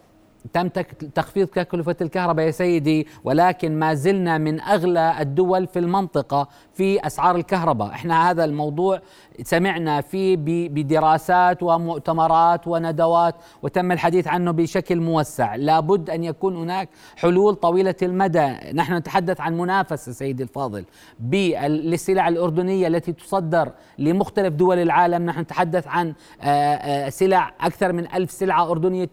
تم 0.54 0.68
تخفيض 1.16 1.48
تكلفة 1.48 1.96
الكهرباء 2.02 2.46
يا 2.46 2.52
سيدي 2.52 3.08
ولكن 3.24 3.80
ما 3.80 3.94
زلنا 3.94 4.38
من 4.38 4.62
أغلى 4.62 5.16
الدول 5.20 5.68
في 5.68 5.80
المنطقة 5.80 6.48
في 6.74 7.08
أسعار 7.08 7.36
الكهرباء. 7.36 7.88
إحنا 7.88 8.30
هذا 8.30 8.46
الموضوع 8.46 9.02
سمعنا 9.44 10.02
فيه 10.02 10.38
بدراسات 10.68 11.64
ومؤتمرات 11.64 12.68
وندوات 12.68 13.36
وتم 13.62 13.92
الحديث 13.92 14.28
عنه 14.28 14.52
بشكل 14.52 15.00
موسع. 15.00 15.56
لابد 15.56 16.10
أن 16.10 16.24
يكون 16.24 16.56
هناك 16.56 16.90
حلول 17.16 17.56
طويلة 17.56 17.96
المدى. 18.02 18.56
نحن 18.74 18.94
نتحدث 18.94 19.42
عن 19.42 19.58
منافسة 19.58 20.12
سيدي 20.12 20.44
الفاضل 20.44 20.86
بالسلع 21.20 22.28
الأردنية 22.28 22.88
التي 22.88 23.14
تصدر 23.14 23.72
لمختلف 23.98 24.54
دول 24.54 24.78
العالم. 24.78 25.26
نحن 25.26 25.40
نتحدث 25.40 25.88
عن 25.88 26.14
سلع 27.10 27.54
أكثر 27.62 27.94
من 27.94 28.14
ألف 28.14 28.32
سلعة 28.32 28.72
أردنية 28.72 29.10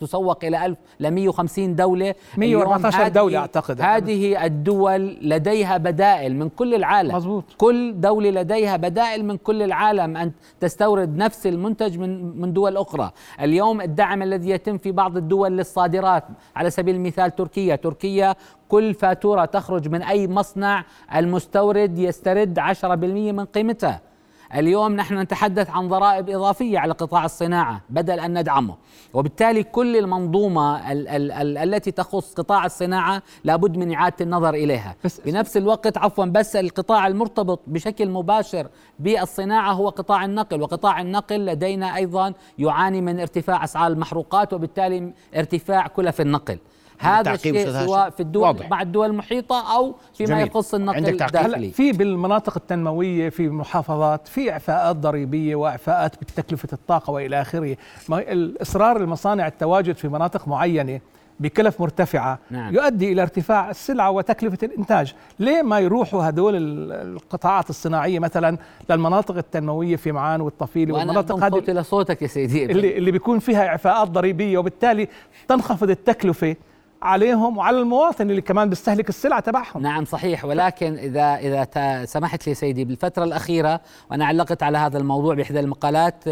تسوق 0.00 0.44
إلى 0.44 0.66
1000 0.66 0.78
ل 1.00 1.10
150 1.10 1.76
دولة. 1.76 2.14
114 2.36 3.08
دولة 3.08 3.38
أعتقد. 3.38 3.80
هذه 3.80 4.44
الدول 4.44 5.18
لديها 5.22 5.76
بدائل 5.76 6.36
من 6.36 6.48
كل 6.48 6.74
العالم. 6.74 7.16
مزبوط. 7.16 7.44
كل 7.58 8.00
دولة 8.00 8.30
لديها 8.30 8.76
بدائل 8.76 9.24
من 9.24 9.36
كل 9.36 9.62
العالم 9.62 10.16
أن 10.16 10.32
تستورد 10.60 11.16
نفس 11.16 11.46
المنتج 11.46 11.98
من 11.98 12.40
من 12.40 12.52
دول 12.52 12.76
أخرى. 12.76 13.10
اليوم 13.40 13.80
الدعم 13.80 14.22
الذي 14.22 14.50
يتم 14.50 14.78
في 14.78 14.92
بعض 14.92 15.16
الدول 15.16 15.56
للصادرات 15.56 16.24
على 16.56 16.70
سبيل 16.70 16.94
المثال 16.94 17.36
تركيا. 17.36 17.76
تركيا 17.76 18.34
كل 18.68 18.94
فاتورة 18.94 19.44
تخرج 19.44 19.88
من 19.88 20.02
أي 20.02 20.28
مصنع 20.28 20.84
المستورد 21.14 21.98
يسترد 21.98 22.58
10% 22.58 23.32
من 23.32 23.44
قيمتها. 23.44 24.07
اليوم 24.54 24.92
نحن 24.92 25.18
نتحدث 25.18 25.70
عن 25.70 25.88
ضرائب 25.88 26.30
إضافية 26.30 26.78
على 26.78 26.92
قطاع 26.92 27.24
الصناعة 27.24 27.80
بدل 27.90 28.20
أن 28.20 28.38
ندعمه. 28.38 28.74
وبالتالي 29.14 29.62
كل 29.62 29.96
المنظومة 29.96 30.92
ال 30.92 31.08
ال 31.08 31.32
ال 31.32 31.58
التي 31.58 31.90
تخص 31.90 32.34
قطاع 32.34 32.66
الصناعة 32.66 33.22
لابد 33.44 33.76
من 33.76 33.92
إعادة 33.92 34.16
النظر 34.20 34.54
إليها. 34.54 34.96
بس 35.04 35.20
بنفس 35.20 35.56
الوقت 35.56 35.98
عفوا 35.98 36.24
بس 36.24 36.56
القطاع 36.56 37.06
المرتبط 37.06 37.60
بشكل 37.66 38.08
مباشر 38.10 38.68
بالصناعة 38.98 39.72
هو 39.72 39.88
قطاع 39.88 40.24
النقل 40.24 40.62
وقطاع 40.62 41.00
النقل 41.00 41.46
لدينا 41.46 41.96
أيضا 41.96 42.32
يعاني 42.58 43.00
من 43.00 43.20
ارتفاع 43.20 43.64
أسعار 43.64 43.92
المحروقات 43.92 44.52
وبالتالي 44.52 45.12
ارتفاع 45.36 45.86
كلف 45.86 46.20
النقل. 46.20 46.58
هذا 46.98 47.34
الشيء 47.34 47.70
سواء 47.70 48.10
في 48.10 48.20
الدول 48.20 48.42
واضح. 48.42 48.70
مع 48.70 48.82
الدول 48.82 49.10
المحيطة 49.10 49.76
أو 49.76 49.94
فيما 50.14 50.30
جميل. 50.30 50.46
يخص 50.46 50.74
النقل 50.74 51.08
الداخلي. 51.08 51.70
في 51.70 51.92
بالمناطق 51.92 52.56
التنموية 52.56 53.28
في 53.28 53.46
المحافظات 53.46 54.28
في 54.28 54.52
إعفاءات 54.52 54.96
ضريبية 54.96 55.54
وإعفاءات 55.54 56.16
بتكلفة 56.20 56.68
الطاقة 56.72 57.10
وإلى 57.10 57.40
آخره. 57.40 57.76
الإصرار 58.10 58.96
المصانع 58.96 59.46
التواجد 59.46 59.96
في 59.96 60.08
مناطق 60.08 60.48
معينة 60.48 61.00
بكلف 61.40 61.80
مرتفعة 61.80 62.38
نعم. 62.50 62.74
يؤدي 62.74 63.12
إلى 63.12 63.22
ارتفاع 63.22 63.70
السلعة 63.70 64.10
وتكلفة 64.10 64.58
الإنتاج. 64.62 65.14
ليه 65.38 65.62
ما 65.62 65.78
يروحوا 65.78 66.28
هدول 66.28 66.54
القطاعات 66.92 67.70
الصناعية 67.70 68.18
مثلا 68.18 68.58
للمناطق 68.90 69.36
التنموية 69.36 69.96
في 69.96 70.12
معان 70.12 70.40
والطفيلة 70.40 70.94
والمناطق 70.94 71.44
هذه؟ 71.44 71.50
صوتي 71.50 71.72
لصوتك 71.72 72.22
يا 72.22 72.26
سيدي. 72.26 72.64
اللي, 72.64 72.98
اللي 72.98 73.10
بيكون 73.10 73.38
فيها 73.38 73.66
إعفاءات 73.66 74.08
ضريبية 74.08 74.58
وبالتالي 74.58 75.08
تنخفض 75.48 75.90
التكلفة 75.90 76.56
عليهم 77.02 77.58
وعلى 77.58 77.78
المواطن 77.78 78.30
اللي 78.30 78.40
كمان 78.40 78.68
بيستهلك 78.68 79.08
السلعه 79.08 79.40
تبعهم. 79.40 79.82
نعم 79.82 80.04
صحيح. 80.04 80.44
ولكن 80.44 80.94
إذا 80.94 81.34
إذا 81.34 82.04
سمحت 82.04 82.46
لي 82.46 82.54
سيدي 82.54 82.84
بالفترة 82.84 83.24
الأخيرة 83.24 83.80
وأنا 84.10 84.26
علقت 84.26 84.62
على 84.62 84.78
هذا 84.78 84.98
الموضوع 84.98 85.34
بإحدى 85.34 85.60
المقالات 85.60 86.24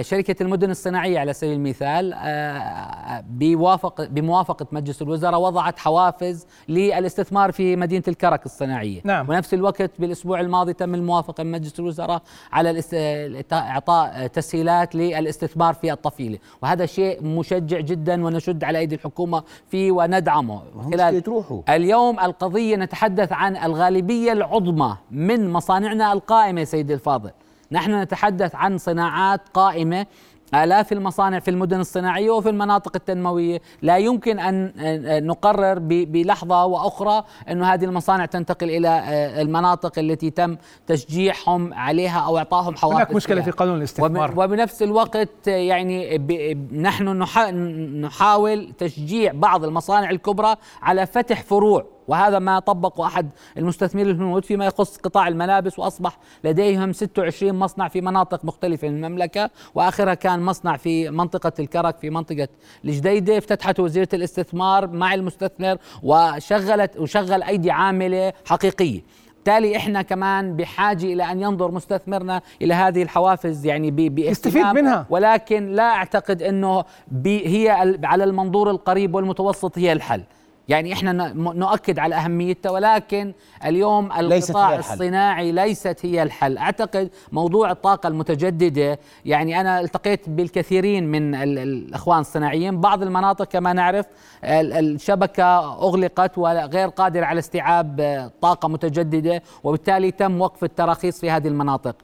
شركة 0.00 0.42
المدن 0.42 0.70
الصناعية 0.70 1.18
على 1.18 1.32
سبيل 1.32 1.52
المثال 1.52 2.12
آه، 2.16 3.24
بوافق 3.30 4.04
بموافقة 4.04 4.66
مجلس 4.72 5.02
الوزراء 5.02 5.40
وضعت 5.40 5.78
حوافز 5.78 6.46
للاستثمار 6.68 7.52
في 7.52 7.76
مدينة 7.76 8.02
الكرك 8.08 8.46
الصناعية. 8.46 9.00
نعم. 9.04 9.28
ونفس 9.28 9.54
الوقت 9.54 9.90
بالأسبوع 9.98 10.40
الماضي 10.40 10.72
تم 10.72 10.94
الموافقة 10.94 11.44
من 11.44 11.50
مجلس 11.50 11.80
الوزراء 11.80 12.22
على 12.52 12.82
إعطاء 13.52 14.26
تسهيلات 14.26 14.94
للاستثمار 14.94 15.74
في 15.74 15.92
الطفيلة. 15.92 16.38
وهذا 16.62 16.86
شيء 16.86 17.24
مشجع 17.24 17.80
جدا 17.80 18.24
ونشد 18.24 18.64
على 18.64 18.78
أيدي 18.78 18.94
الحكومة 18.94 19.42
فيه 19.68 19.92
وندعمه. 19.92 20.62
خلال 20.92 21.22
اليوم 21.68 22.20
القضية 22.20 22.76
نتحدث 22.76 23.32
عن 23.32 23.56
الغالبية 23.56 24.32
العظمى 24.32 24.96
من 25.10 25.50
مصانعنا 25.52 26.12
القائمة 26.12 26.64
سيدي 26.64 26.94
الفاضل. 26.94 27.30
نحن 27.72 28.00
نتحدث 28.02 28.54
عن 28.54 28.78
صناعات 28.78 29.40
قائمة 29.54 30.06
آلاف 30.54 30.92
المصانع 30.92 31.38
في 31.38 31.50
المدن 31.50 31.80
الصناعية 31.80 32.30
وفي 32.30 32.48
المناطق 32.48 32.92
التنموية. 32.94 33.60
لا 33.82 33.98
يمكن 33.98 34.38
أن 34.38 34.72
نقرر 35.26 35.78
بلحظة 35.82 36.64
وأخرى 36.64 37.24
أن 37.50 37.62
هذه 37.62 37.84
المصانع 37.84 38.24
تنتقل 38.26 38.70
إلى 38.70 38.88
آه، 38.88 39.42
المناطق 39.42 39.98
التي 39.98 40.30
تم 40.30 40.56
تشجيعهم 40.86 41.74
عليها 41.74 42.20
أو 42.20 42.38
إعطائهم 42.38 42.76
حوافز 42.76 42.96
هناك 42.96 43.14
مشكلة 43.14 43.42
في 43.42 43.50
قانون 43.50 43.78
الاستثمار. 43.78 44.32
وبنفس 44.36 44.82
الوقت 44.82 45.46
يعني 45.46 46.18
نحن 46.72 47.08
نحاول 48.00 48.72
تشجيع 48.78 49.32
بعض 49.34 49.64
المصانع 49.64 50.10
الكبرى 50.10 50.56
على 50.82 51.06
فتح 51.06 51.42
فروع. 51.42 51.86
وهذا 52.08 52.38
ما 52.38 52.58
طبقه 52.58 53.06
أحد 53.06 53.30
المستثمرين 53.58 54.10
الهنود 54.10 54.44
فيما 54.44 54.66
يخص 54.66 54.96
قطاع 54.96 55.28
الملابس 55.28 55.78
وأصبح 55.78 56.18
لديهم 56.44 56.92
26 56.92 57.54
مصنع 57.54 57.88
في 57.88 58.00
مناطق 58.00 58.44
مختلفة 58.44 58.88
من 58.88 59.04
المملكة 59.04 59.50
وآخرها 59.74 60.14
كان 60.14 60.40
مصنع 60.40 60.76
في 60.76 61.10
منطقة 61.10 61.52
الكرك 61.58 61.96
في 61.98 62.10
منطقة 62.10 62.48
الجديدة. 62.84 63.38
افتتحته 63.38 63.82
وزيرة 63.82 64.08
الاستثمار 64.14 64.86
مع 64.86 65.14
المستثمر 65.14 65.76
وشغلت 66.02 66.96
وشغل 66.96 67.42
أيدي 67.42 67.70
عاملة 67.70 68.32
حقيقية. 68.46 69.02
بالتالي 69.36 69.76
إحنا 69.76 70.02
كمان 70.02 70.56
بحاجة 70.56 71.04
إلى 71.04 71.32
أن 71.32 71.40
ينظر 71.40 71.70
مستثمرنا 71.70 72.42
إلى 72.62 72.74
هذه 72.74 73.02
الحوافز 73.02 73.66
يعني 73.66 74.12
يستفيد 74.18 74.66
منها. 74.66 75.06
ولكن 75.10 75.72
لا 75.72 75.82
أعتقد 75.82 76.42
إنه 76.42 76.84
هي 77.26 77.96
على 78.04 78.24
المنظور 78.24 78.70
القريب 78.70 79.14
والمتوسط 79.14 79.78
هي 79.78 79.92
الحل. 79.92 80.22
يعني 80.68 80.92
إحنا 80.92 81.32
نؤكد 81.34 81.98
على 81.98 82.14
أهميتها 82.14 82.70
ولكن 82.70 83.32
اليوم 83.64 84.12
القطاع 84.12 84.68
الصناعي 84.92 85.52
ليست 85.52 85.96
هي 86.02 86.22
الحل. 86.22 86.58
أعتقد 86.58 87.10
موضوع 87.32 87.70
الطاقة 87.70 88.06
المتجددة 88.06 88.98
يعني 89.24 89.60
أنا 89.60 89.80
التقيت 89.80 90.28
بالكثيرين 90.28 91.04
من 91.06 91.34
الإخوان 91.34 92.18
الصناعيين 92.20 92.80
بعض 92.80 93.02
المناطق 93.02 93.44
كما 93.44 93.72
نعرف 93.72 94.06
الشبكة 94.44 95.58
أغلقت 95.58 96.38
وغير 96.38 96.88
قادره 96.88 97.24
على 97.24 97.38
استيعاب 97.38 98.30
طاقة 98.40 98.68
متجددة 98.68 99.42
وبالتالي 99.64 100.10
تم 100.10 100.40
وقف 100.40 100.64
التراخيص 100.64 101.20
في 101.20 101.30
هذه 101.30 101.48
المناطق. 101.48 101.96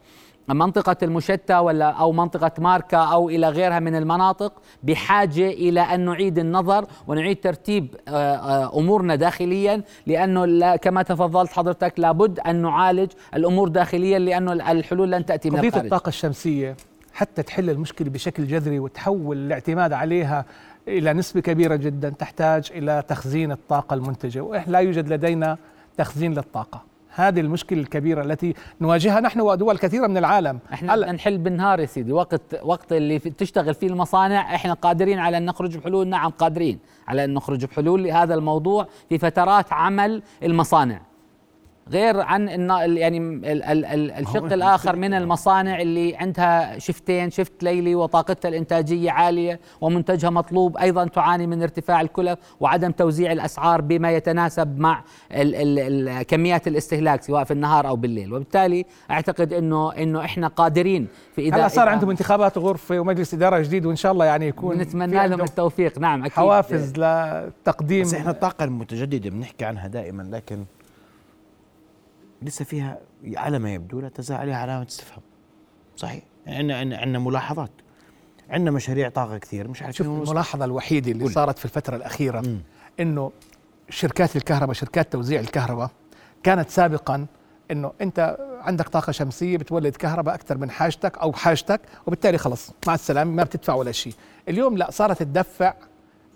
منطقة 0.49 0.97
المشتى 1.03 1.59
ولا 1.59 1.91
أو 1.91 2.13
منطقة 2.13 2.53
ماركا 2.59 2.97
أو 2.97 3.29
إلى 3.29 3.49
غيرها 3.49 3.79
من 3.81 3.95
المناطق 3.95 4.53
بحاجة 4.83 5.49
إلى 5.49 5.81
أن 5.81 6.05
نعيد 6.05 6.39
النظر 6.39 6.87
ونعيد 7.07 7.41
ترتيب 7.41 7.95
آه، 8.09 8.13
آه، 8.13 8.79
أمورنا 8.79 9.15
داخليا 9.15 9.83
لأنه 10.07 10.77
كما 10.77 11.03
تفضلت 11.03 11.53
حضرتك 11.53 12.01
لابد 12.01 12.41
أن 12.41 12.63
نعالج 12.63 13.13
الأمور 13.35 13.69
داخليا 13.69 14.19
لأنه 14.19 14.53
الحلول 14.53 15.13
لن 15.13 15.27
تأتي 15.27 15.51
من 15.51 15.57
الخارج. 15.57 15.73
قضية 15.73 15.83
الطاقة 15.85 16.09
الشمسية 16.09 16.77
حتى 17.13 17.43
تحل 17.43 17.71
المشكلة 17.71 18.11
بشكل 18.11 18.47
جذري 18.47 18.79
وتحول 18.79 19.37
الاعتماد 19.37 19.93
عليها 19.93 20.45
إلى 20.89 21.13
نسبة 21.13 21.41
كبيرة 21.41 21.77
جدا 21.77 22.09
تحتاج 22.09 22.73
إلى 22.75 23.03
تخزين 23.09 23.53
الطاقة 23.53 23.95
المنتجة 23.95 24.41
وإحنا 24.41 24.73
لا 24.73 24.79
يوجد 24.79 25.13
لدينا 25.13 25.59
تخزين 25.97 26.35
للطاقة. 26.35 26.83
هذه 27.21 27.41
المشكلة 27.41 27.81
الكبيرة 27.81 28.23
التي 28.23 28.55
نواجهها 28.81 29.21
نحن 29.21 29.41
ودول 29.41 29.79
كثيرة 29.79 30.07
من 30.07 30.17
العالم. 30.17 30.59
إحنا 30.73 30.95
هل... 30.95 31.15
نحل 31.15 31.39
بالنهار 31.39 31.81
يا 31.81 31.87
سيدي 31.87 32.13
وقت 32.13 32.41
وقت 32.63 32.93
اللي 32.93 33.19
تشتغل 33.19 33.75
فيه 33.75 33.87
المصانع 33.87 34.55
إحنا 34.55 34.73
قادرين 34.73 35.19
على 35.19 35.37
أن 35.37 35.45
نخرج 35.45 35.77
بحلول. 35.77 36.09
نعم 36.09 36.31
قادرين 36.31 36.79
على 37.09 37.25
أن 37.25 37.35
نخرج 37.35 37.65
بحلول 37.65 38.05
لهذا 38.05 38.35
الموضوع 38.35 38.87
في 39.09 39.19
فترات 39.19 39.73
عمل 39.73 40.23
المصانع. 40.43 41.08
غير 41.93 42.21
عن 42.21 42.49
يعني 42.97 43.41
الشق 44.21 44.53
الآخر 44.53 44.97
من 44.97 45.15
المصانع 45.15 45.81
اللي 45.81 46.17
عندها 46.17 46.79
شفتين 46.79 47.31
شفت 47.31 47.63
ليلي 47.63 47.95
وطاقتها 47.95 48.49
الإنتاجية 48.49 49.11
عالية 49.11 49.61
ومنتجها 49.81 50.31
مطلوب 50.31 50.77
أيضا 50.77 51.07
تعاني 51.07 51.47
من 51.47 51.63
ارتفاع 51.63 52.01
الكلف 52.01 52.39
وعدم 52.61 52.91
توزيع 52.91 53.33
الأسعار 53.33 53.81
بما 53.81 54.11
يتناسب 54.13 54.79
مع 54.79 55.03
ال 55.33 55.55
ال 55.55 55.79
ال 56.09 56.23
كميات 56.23 56.69
الاستهلاك 56.69 57.23
سواء 57.23 57.45
في 57.45 57.51
النهار 57.51 57.89
أو 57.89 57.97
بالليل. 57.97 58.35
وبالتالي 58.35 58.85
أعتقد 59.11 59.53
انه 59.53 59.93
إنه 59.93 60.25
إحنا 60.25 60.49
قادرين 60.49 61.09
في 61.37 61.43
اذا 61.43 61.57
هلا 61.57 61.69
صار 61.69 61.89
عندهم 61.89 62.11
انتخابات 62.11 62.59
غرفه 62.59 62.99
ومجلس 62.99 63.35
إدارة 63.35 63.59
جديد 63.59 63.87
وإن 63.87 63.97
شاء 63.97 64.13
الله 64.13 64.25
يعني 64.25 64.49
يكون 64.49 64.79
نتمنى 64.79 65.29
لهم 65.29 65.41
التوفيق. 65.41 65.99
نعم 65.99 66.21
أكيد. 66.21 66.33
حوافز 66.33 66.93
لتقديم 66.97 68.03
بس 68.03 68.15
إحنا 68.15 68.31
الطاقة 68.31 68.65
المتجددة 68.65 69.31
بنحكي 69.31 69.65
عنها 69.65 69.87
دائما 69.87 70.23
لكن 70.23 70.65
لسه 72.43 72.65
فيها 72.65 72.99
على 73.37 73.59
ما 73.59 73.75
يبدو 73.75 74.01
لا 74.01 74.09
تزال 74.09 74.37
عليها 74.37 74.57
علامة 74.57 74.87
استفهام. 74.89 75.23
صحيح. 75.97 76.23
عندنا 76.47 76.75
يعني 76.77 76.95
عندنا 76.95 77.19
ملاحظات. 77.19 77.71
عندنا 78.51 78.71
مشاريع 78.71 79.09
طاقة 79.09 79.39
كثير 79.39 79.69
مش 79.69 79.83
عارفين 79.83 80.07
شوف 80.07 80.29
الملاحظة 80.29 80.65
الوحيدة 80.65 81.13
اللي 81.13 81.25
قل. 81.25 81.31
صارت 81.33 81.59
في 81.59 81.65
الفترة 81.65 81.97
الأخيرة 81.97 82.41
م. 82.41 82.61
إنه 83.01 83.33
شركات 83.91 84.37
الكهرباء 84.37 84.73
شركات 84.75 85.13
توزيع 85.13 85.41
الكهرباء 85.41 85.91
كانت 86.43 86.71
سابقا 86.71 87.27
إنه 87.71 87.93
أنت 88.01 88.37
عندك 88.61 88.89
طاقة 88.89 89.13
شمسية 89.13 89.57
بتولد 89.57 89.97
كهرباء 89.97 90.35
أكثر 90.35 90.59
من 90.59 90.71
حاجتك 90.71 91.19
أو 91.19 91.33
حاجتك 91.33 91.81
وبالتالي 92.07 92.39
خلص 92.39 92.71
مع 92.87 92.95
السلامة 92.95 93.31
ما 93.31 93.43
بتدفع 93.43 93.75
ولا 93.75 93.93
شيء. 93.93 94.15
اليوم 94.49 94.77
لا 94.77 94.91
صارت 94.91 95.23
تدفع 95.23 95.75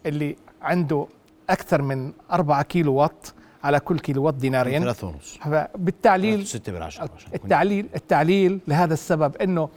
اللي 0.06 0.36
عنده 0.62 1.06
أكثر 1.50 1.82
من 1.82 2.12
4 2.32 2.62
كيلو 2.62 2.94
وات 2.94 3.26
على 3.64 3.80
كل 3.80 3.98
كيلو 3.98 4.24
وات 4.24 4.34
دينارين 4.34 4.82
ثلاثة 4.82 5.06
ونص. 5.06 5.38
بالتعليل 5.74 6.46
ستة 6.46 6.72
بالعشرة 6.72 7.10
التعليل 7.34 7.86
التعليل 7.96 8.60
لهذا 8.68 8.94
السبب 8.94 9.36
إنه 9.36 9.68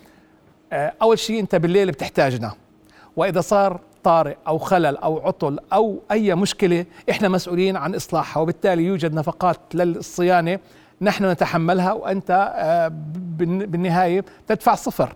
آه، 0.74 0.93
أول 1.02 1.19
شيء 1.19 1.39
أنت 1.39 1.56
بالليل 1.56 1.91
بتحتاجنا. 1.91 2.54
وإذا 3.15 3.41
صار 3.41 3.80
طارئ 4.04 4.36
أو 4.48 4.58
خلل 4.58 4.98
أو 4.98 5.28
عطل 5.28 5.60
أو 5.74 6.00
أي 6.12 6.36
مشكلة 6.36 6.86
إحنا 7.10 7.28
مسؤولين 7.30 7.78
عن 7.78 7.95
إصلاحها. 7.95 8.41
وبالتالي 8.41 8.84
يوجد 8.84 9.13
نفقات 9.13 9.60
للصيانة 9.74 10.60
نحن 11.02 11.26
نتحملها 11.26 11.93
وأنت 11.93 12.52
آه، 12.56 12.88
بالنهاية 13.65 14.26
تدفع 14.48 14.76
صفر. 14.76 15.15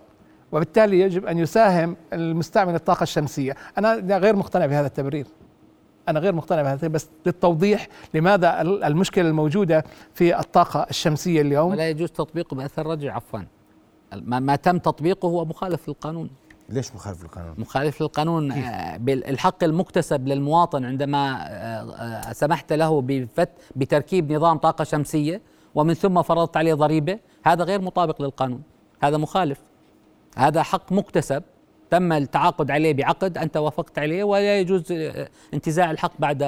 وبالتالي 0.52 1.00
يجب 1.00 1.26
أن 1.26 1.38
يساهم 1.38 1.96
المستعمل 2.12 2.74
الطاقة 2.74 3.02
الشمسية. 3.02 3.56
أنا 3.78 4.18
غير 4.18 4.36
مقتنع 4.36 4.66
بهذا 4.66 4.86
التبرير. 4.86 5.26
أنا 6.08 6.20
غير 6.20 6.34
مقتنع 6.34 6.62
بهذا 6.62 6.88
بس 6.88 7.08
للتوضيح 7.26 7.88
لماذا 8.14 8.60
المشكلة 8.62 9.28
الموجودة 9.28 9.84
في 10.14 10.38
الطاقة 10.40 10.86
الشمسية 10.90 11.40
اليوم. 11.40 11.70
ولا 11.70 11.90
يجوز 11.90 12.10
تطبيقه 12.10 12.54
بأثر 12.54 12.86
رجعي 12.86 13.10
عفوا. 13.10 13.40
ما, 14.12 14.38
ما 14.38 14.56
تم 14.56 14.78
تطبيقه 14.78 15.26
هو 15.26 15.44
مخالف 15.44 15.88
للقانون. 15.88 16.30
ليش 16.68 16.94
مخالف 16.94 17.22
للقانون؟ 17.22 17.54
مخالف 17.58 18.00
للقانون 18.00 18.52
آه، 18.52 18.96
بالحق 18.96 19.64
المكتسب 19.64 20.28
للمواطن 20.28 20.84
عندما 20.84 21.46
آه، 21.48 21.94
آه، 21.94 22.32
سمحت 22.32 22.72
له 22.72 23.00
بفت 23.00 23.48
بتركيب 23.76 24.32
نظام 24.32 24.58
طاقة 24.58 24.84
شمسية 24.84 25.40
ومن 25.74 25.94
ثم 25.94 26.22
فرضت 26.22 26.56
عليه 26.56 26.74
ضريبة 26.74 27.18
هذا 27.42 27.64
غير 27.64 27.80
مطابق 27.80 28.22
للقانون. 28.22 28.62
هذا 29.02 29.16
مخالف. 29.16 29.58
هذا 30.36 30.62
حق 30.62 30.92
مكتسب. 30.92 31.42
تم 31.90 32.12
التعاقد 32.12 32.70
عليه 32.70 32.94
بعقد 32.94 33.38
أنت 33.38 33.56
وافقت 33.56 33.98
عليه 33.98 34.24
ولا 34.24 34.58
يجوز 34.58 34.94
انتزاع 35.54 35.90
الحق 35.90 36.12
بعد 36.18 36.38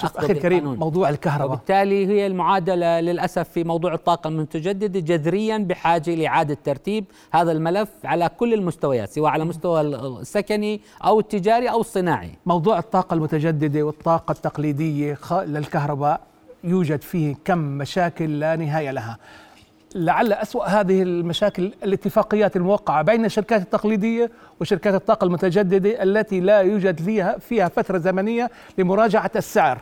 شوف 0.00 0.16
أخي 0.16 0.32
الكريم 0.32 0.74
موضوع 0.74 1.08
الكهرباء. 1.08 1.46
وبالتالي 1.46 2.06
هي 2.06 2.26
المعادلة 2.26 3.00
للأسف 3.00 3.48
في 3.48 3.64
موضوع 3.64 3.94
الطاقة 3.94 4.28
المتجددة 4.28 5.00
جذريا 5.00 5.58
بحاجة 5.58 6.14
لاعاده 6.14 6.58
ترتيب 6.64 7.04
هذا 7.32 7.52
الملف 7.52 7.88
على 8.04 8.30
كل 8.38 8.54
المستويات 8.54 9.08
سواء 9.10 9.30
على 9.30 9.44
مستوى 9.44 9.80
السكني 9.80 10.80
أو 11.04 11.20
التجاري 11.20 11.70
أو 11.70 11.80
الصناعي. 11.80 12.30
موضوع 12.46 12.78
الطاقة 12.78 13.14
المتجددة 13.14 13.82
والطاقة 13.82 14.32
التقليدية 14.32 15.18
للكهرباء 15.32 16.20
يوجد 16.64 17.02
فيه 17.02 17.34
كم 17.44 17.58
مشاكل 17.58 18.40
لا 18.40 18.56
نهاية 18.56 18.90
لها. 18.90 19.18
لعل 19.94 20.32
أسوأ 20.32 20.64
هذه 20.64 21.02
المشاكل 21.02 21.72
الاتفاقيات 21.82 22.56
الموقعة 22.56 23.02
بين 23.02 23.24
الشركات 23.24 23.62
التقليدية 23.62 24.30
وشركات 24.60 24.94
الطاقة 24.94 25.24
المتجددة 25.24 26.02
التي 26.02 26.40
لا 26.40 26.58
يوجد 26.58 27.00
فيها 27.00 27.38
فيها 27.38 27.68
فترة 27.68 27.98
زمنية 27.98 28.50
لمراجعة 28.78 29.30
السعر. 29.36 29.78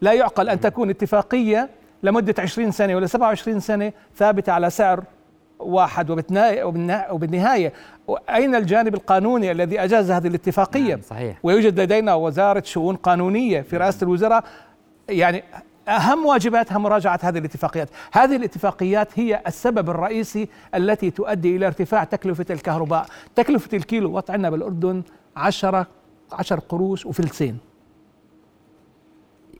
لا 0.00 0.12
يعقل 0.12 0.48
أن 0.48 0.60
تكون 0.60 0.90
اتفاقية 0.90 1.68
لمدة 2.02 2.34
20 2.38 2.70
سنة 2.70 2.96
ولا 2.96 3.06
27 3.06 3.60
سنة 3.60 3.92
ثابتة 4.16 4.52
على 4.52 4.70
سعر 4.70 5.04
واحد 5.58 6.10
وبالنهاية. 7.10 7.72
أين 8.30 8.54
الجانب 8.54 8.94
القانوني 8.94 9.50
الذي 9.50 9.84
أجاز 9.84 10.10
هذه 10.10 10.26
الاتفاقية؟ 10.26 10.94
نعم 10.94 11.02
صحيح. 11.02 11.38
ويوجد 11.42 11.80
لدينا 11.80 12.14
وزارة 12.14 12.62
شؤون 12.66 12.96
قانونية 12.96 13.60
في 13.60 13.76
رئاسة 13.76 14.04
الوزراء. 14.04 14.44
يعني 15.08 15.44
أهم 15.88 16.26
واجباتها 16.26 16.78
مراجعة 16.78 17.20
هذه 17.22 17.38
الاتفاقيات، 17.38 17.88
هذه 18.12 18.36
الاتفاقيات 18.36 19.18
هي 19.18 19.42
السبب 19.46 19.90
الرئيسي 19.90 20.48
التي 20.74 21.10
تؤدي 21.10 21.56
إلى 21.56 21.66
ارتفاع 21.66 22.04
تكلفة 22.04 22.46
الكهرباء، 22.50 23.06
تكلفة 23.34 23.76
الكيلو 23.76 24.12
وات 24.12 24.30
عندنا 24.30 24.50
بالأردن 24.50 25.02
10 25.36 25.86
10 26.32 26.60
قروش 26.60 27.06
وفلسين 27.06 27.58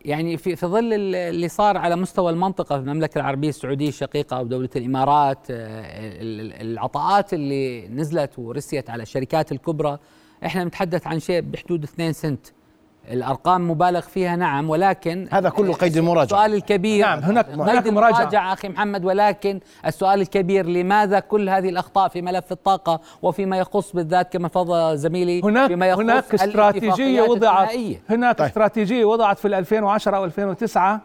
يعني 0.05 0.37
في 0.37 0.57
في 0.57 0.67
ظل 0.67 0.93
اللي 0.93 1.49
صار 1.49 1.77
على 1.77 1.97
مستوى 1.97 2.33
المنطقة 2.33 2.77
في 2.77 2.83
المملكة 2.83 3.19
العربية 3.19 3.49
السعودية 3.49 3.89
الشقيقه 3.89 4.37
أو 4.39 4.47
دولة 4.47 4.69
الإمارات 4.77 5.39
آه، 5.51 5.85
العطاءات 6.63 7.35
اللي 7.35 7.89
نزلت 7.89 8.39
ورسيت 8.39 8.91
على 8.91 9.03
الشركات 9.03 9.53
الكبرى. 9.53 9.99
إحنا 10.47 10.65
نتحدث 10.65 11.07
عن 11.07 11.21
شيء 11.21 11.41
بحدود 11.41 11.83
2 11.85 12.13
سنت. 12.13 12.47
الأرقام 13.13 13.71
مبالغ 13.71 14.01
فيها 14.01 14.37
نعم 14.37 14.71
ولكن 14.71 15.29
هذا 15.31 15.49
كله 15.49 15.75
قيد 15.75 15.97
المراجعة. 15.97 16.25
السؤال 16.25 16.55
الكبير 16.55 17.07
نعم 17.07 17.19
هناك 17.19 17.47
قيد 17.47 17.87
المراجعة 17.87 18.53
أخي 18.53 18.69
محمد 18.69 19.05
ولكن 19.05 19.61
السؤال 19.87 20.21
الكبير 20.21 20.67
لماذا 20.67 21.21
كل 21.21 21.49
هذه 21.49 21.69
الأخطاء 21.69 22.09
في 22.09 22.23
ملف 22.23 22.53
الطاقة 22.53 23.01
وفيما 23.23 23.59
يخص 23.59 23.93
بالذات 23.93 24.33
كما 24.33 24.49
فضل 24.49 24.97
زميلي 24.97 25.43
هناك 25.43 25.69
فيما 25.69 25.87
يخص 25.87 26.01
هناك 26.01 26.35
استراتيجية 26.35 27.23
وضعت 27.23 27.71
هناك 28.11 28.39
طيب. 28.39 28.47
استراتيجية 28.47 29.05
وضعت 29.05 29.39
في 29.39 29.49
2010 29.49 30.17
أو 30.17 30.25
2009 30.25 31.01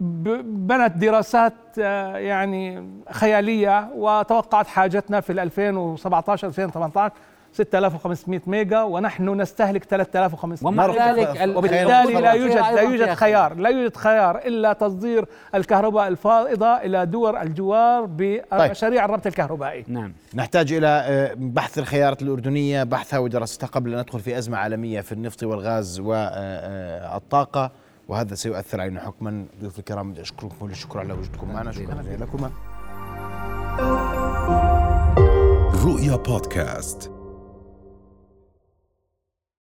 بنت 0.00 0.92
دراسات 0.96 1.54
آه، 1.78 2.16
يعني 2.16 2.90
خيالية 3.10 3.90
وتوقعت 3.94 4.66
حاجتنا 4.66 5.20
في 5.20 5.32
2017 5.32 6.48
2018 6.48 7.12
6500 7.56 8.40
ميجا 8.46 8.82
ونحن 8.82 9.40
نستهلك 9.40 9.84
3500 9.84 10.58
ومع 10.62 10.86
ذلك 10.86 11.56
وبالتالي 11.56 12.20
لا 12.20 12.32
يوجد 12.32 12.56
لا 12.56 12.80
يوجد 12.80 13.14
خيار. 13.14 13.54
لا 13.54 13.68
يوجد 13.68 13.96
خيار 13.96 14.38
إلا 14.38 14.72
تصدير 14.72 15.24
الكهرباء 15.54 16.08
الفائضة 16.08 16.76
إلى 16.76 17.06
دول 17.06 17.36
الجوار 17.36 18.04
بمشاريع 18.04 19.00
طيب. 19.00 19.10
الربط 19.10 19.26
الكهربائي. 19.26 19.84
نعم. 19.88 20.12
نحتاج 20.34 20.72
إلى 20.72 20.86
آه، 20.86 21.34
بحث 21.36 21.78
الخيارات 21.78 22.22
الأردنية 22.22 22.82
بحثها 22.82 23.18
ودراستها 23.18 23.66
قبل 23.66 23.94
أن 23.94 24.00
ندخل 24.00 24.20
في 24.20 24.38
أزمة 24.38 24.56
عالمية 24.56 25.00
في 25.00 25.12
النفط 25.12 25.42
والغاز 25.42 26.00
والطاقه 26.00 27.64
آه، 27.64 27.70
وهذا 28.08 28.34
سيؤثر 28.34 28.80
علينا 28.80 29.00
حكما. 29.00 29.44
ضيوف 29.60 29.78
الكرام 29.78 30.14
أشكركم 30.18 30.56
كل 30.60 30.70
الشكر 30.70 30.98
على 30.98 31.12
وجودكم 31.12 31.48
معنا. 31.52 31.72
شكرا 31.72 32.02
لكم 32.20 32.50
رؤيا 35.84 36.16
بودكاست. 36.16 37.15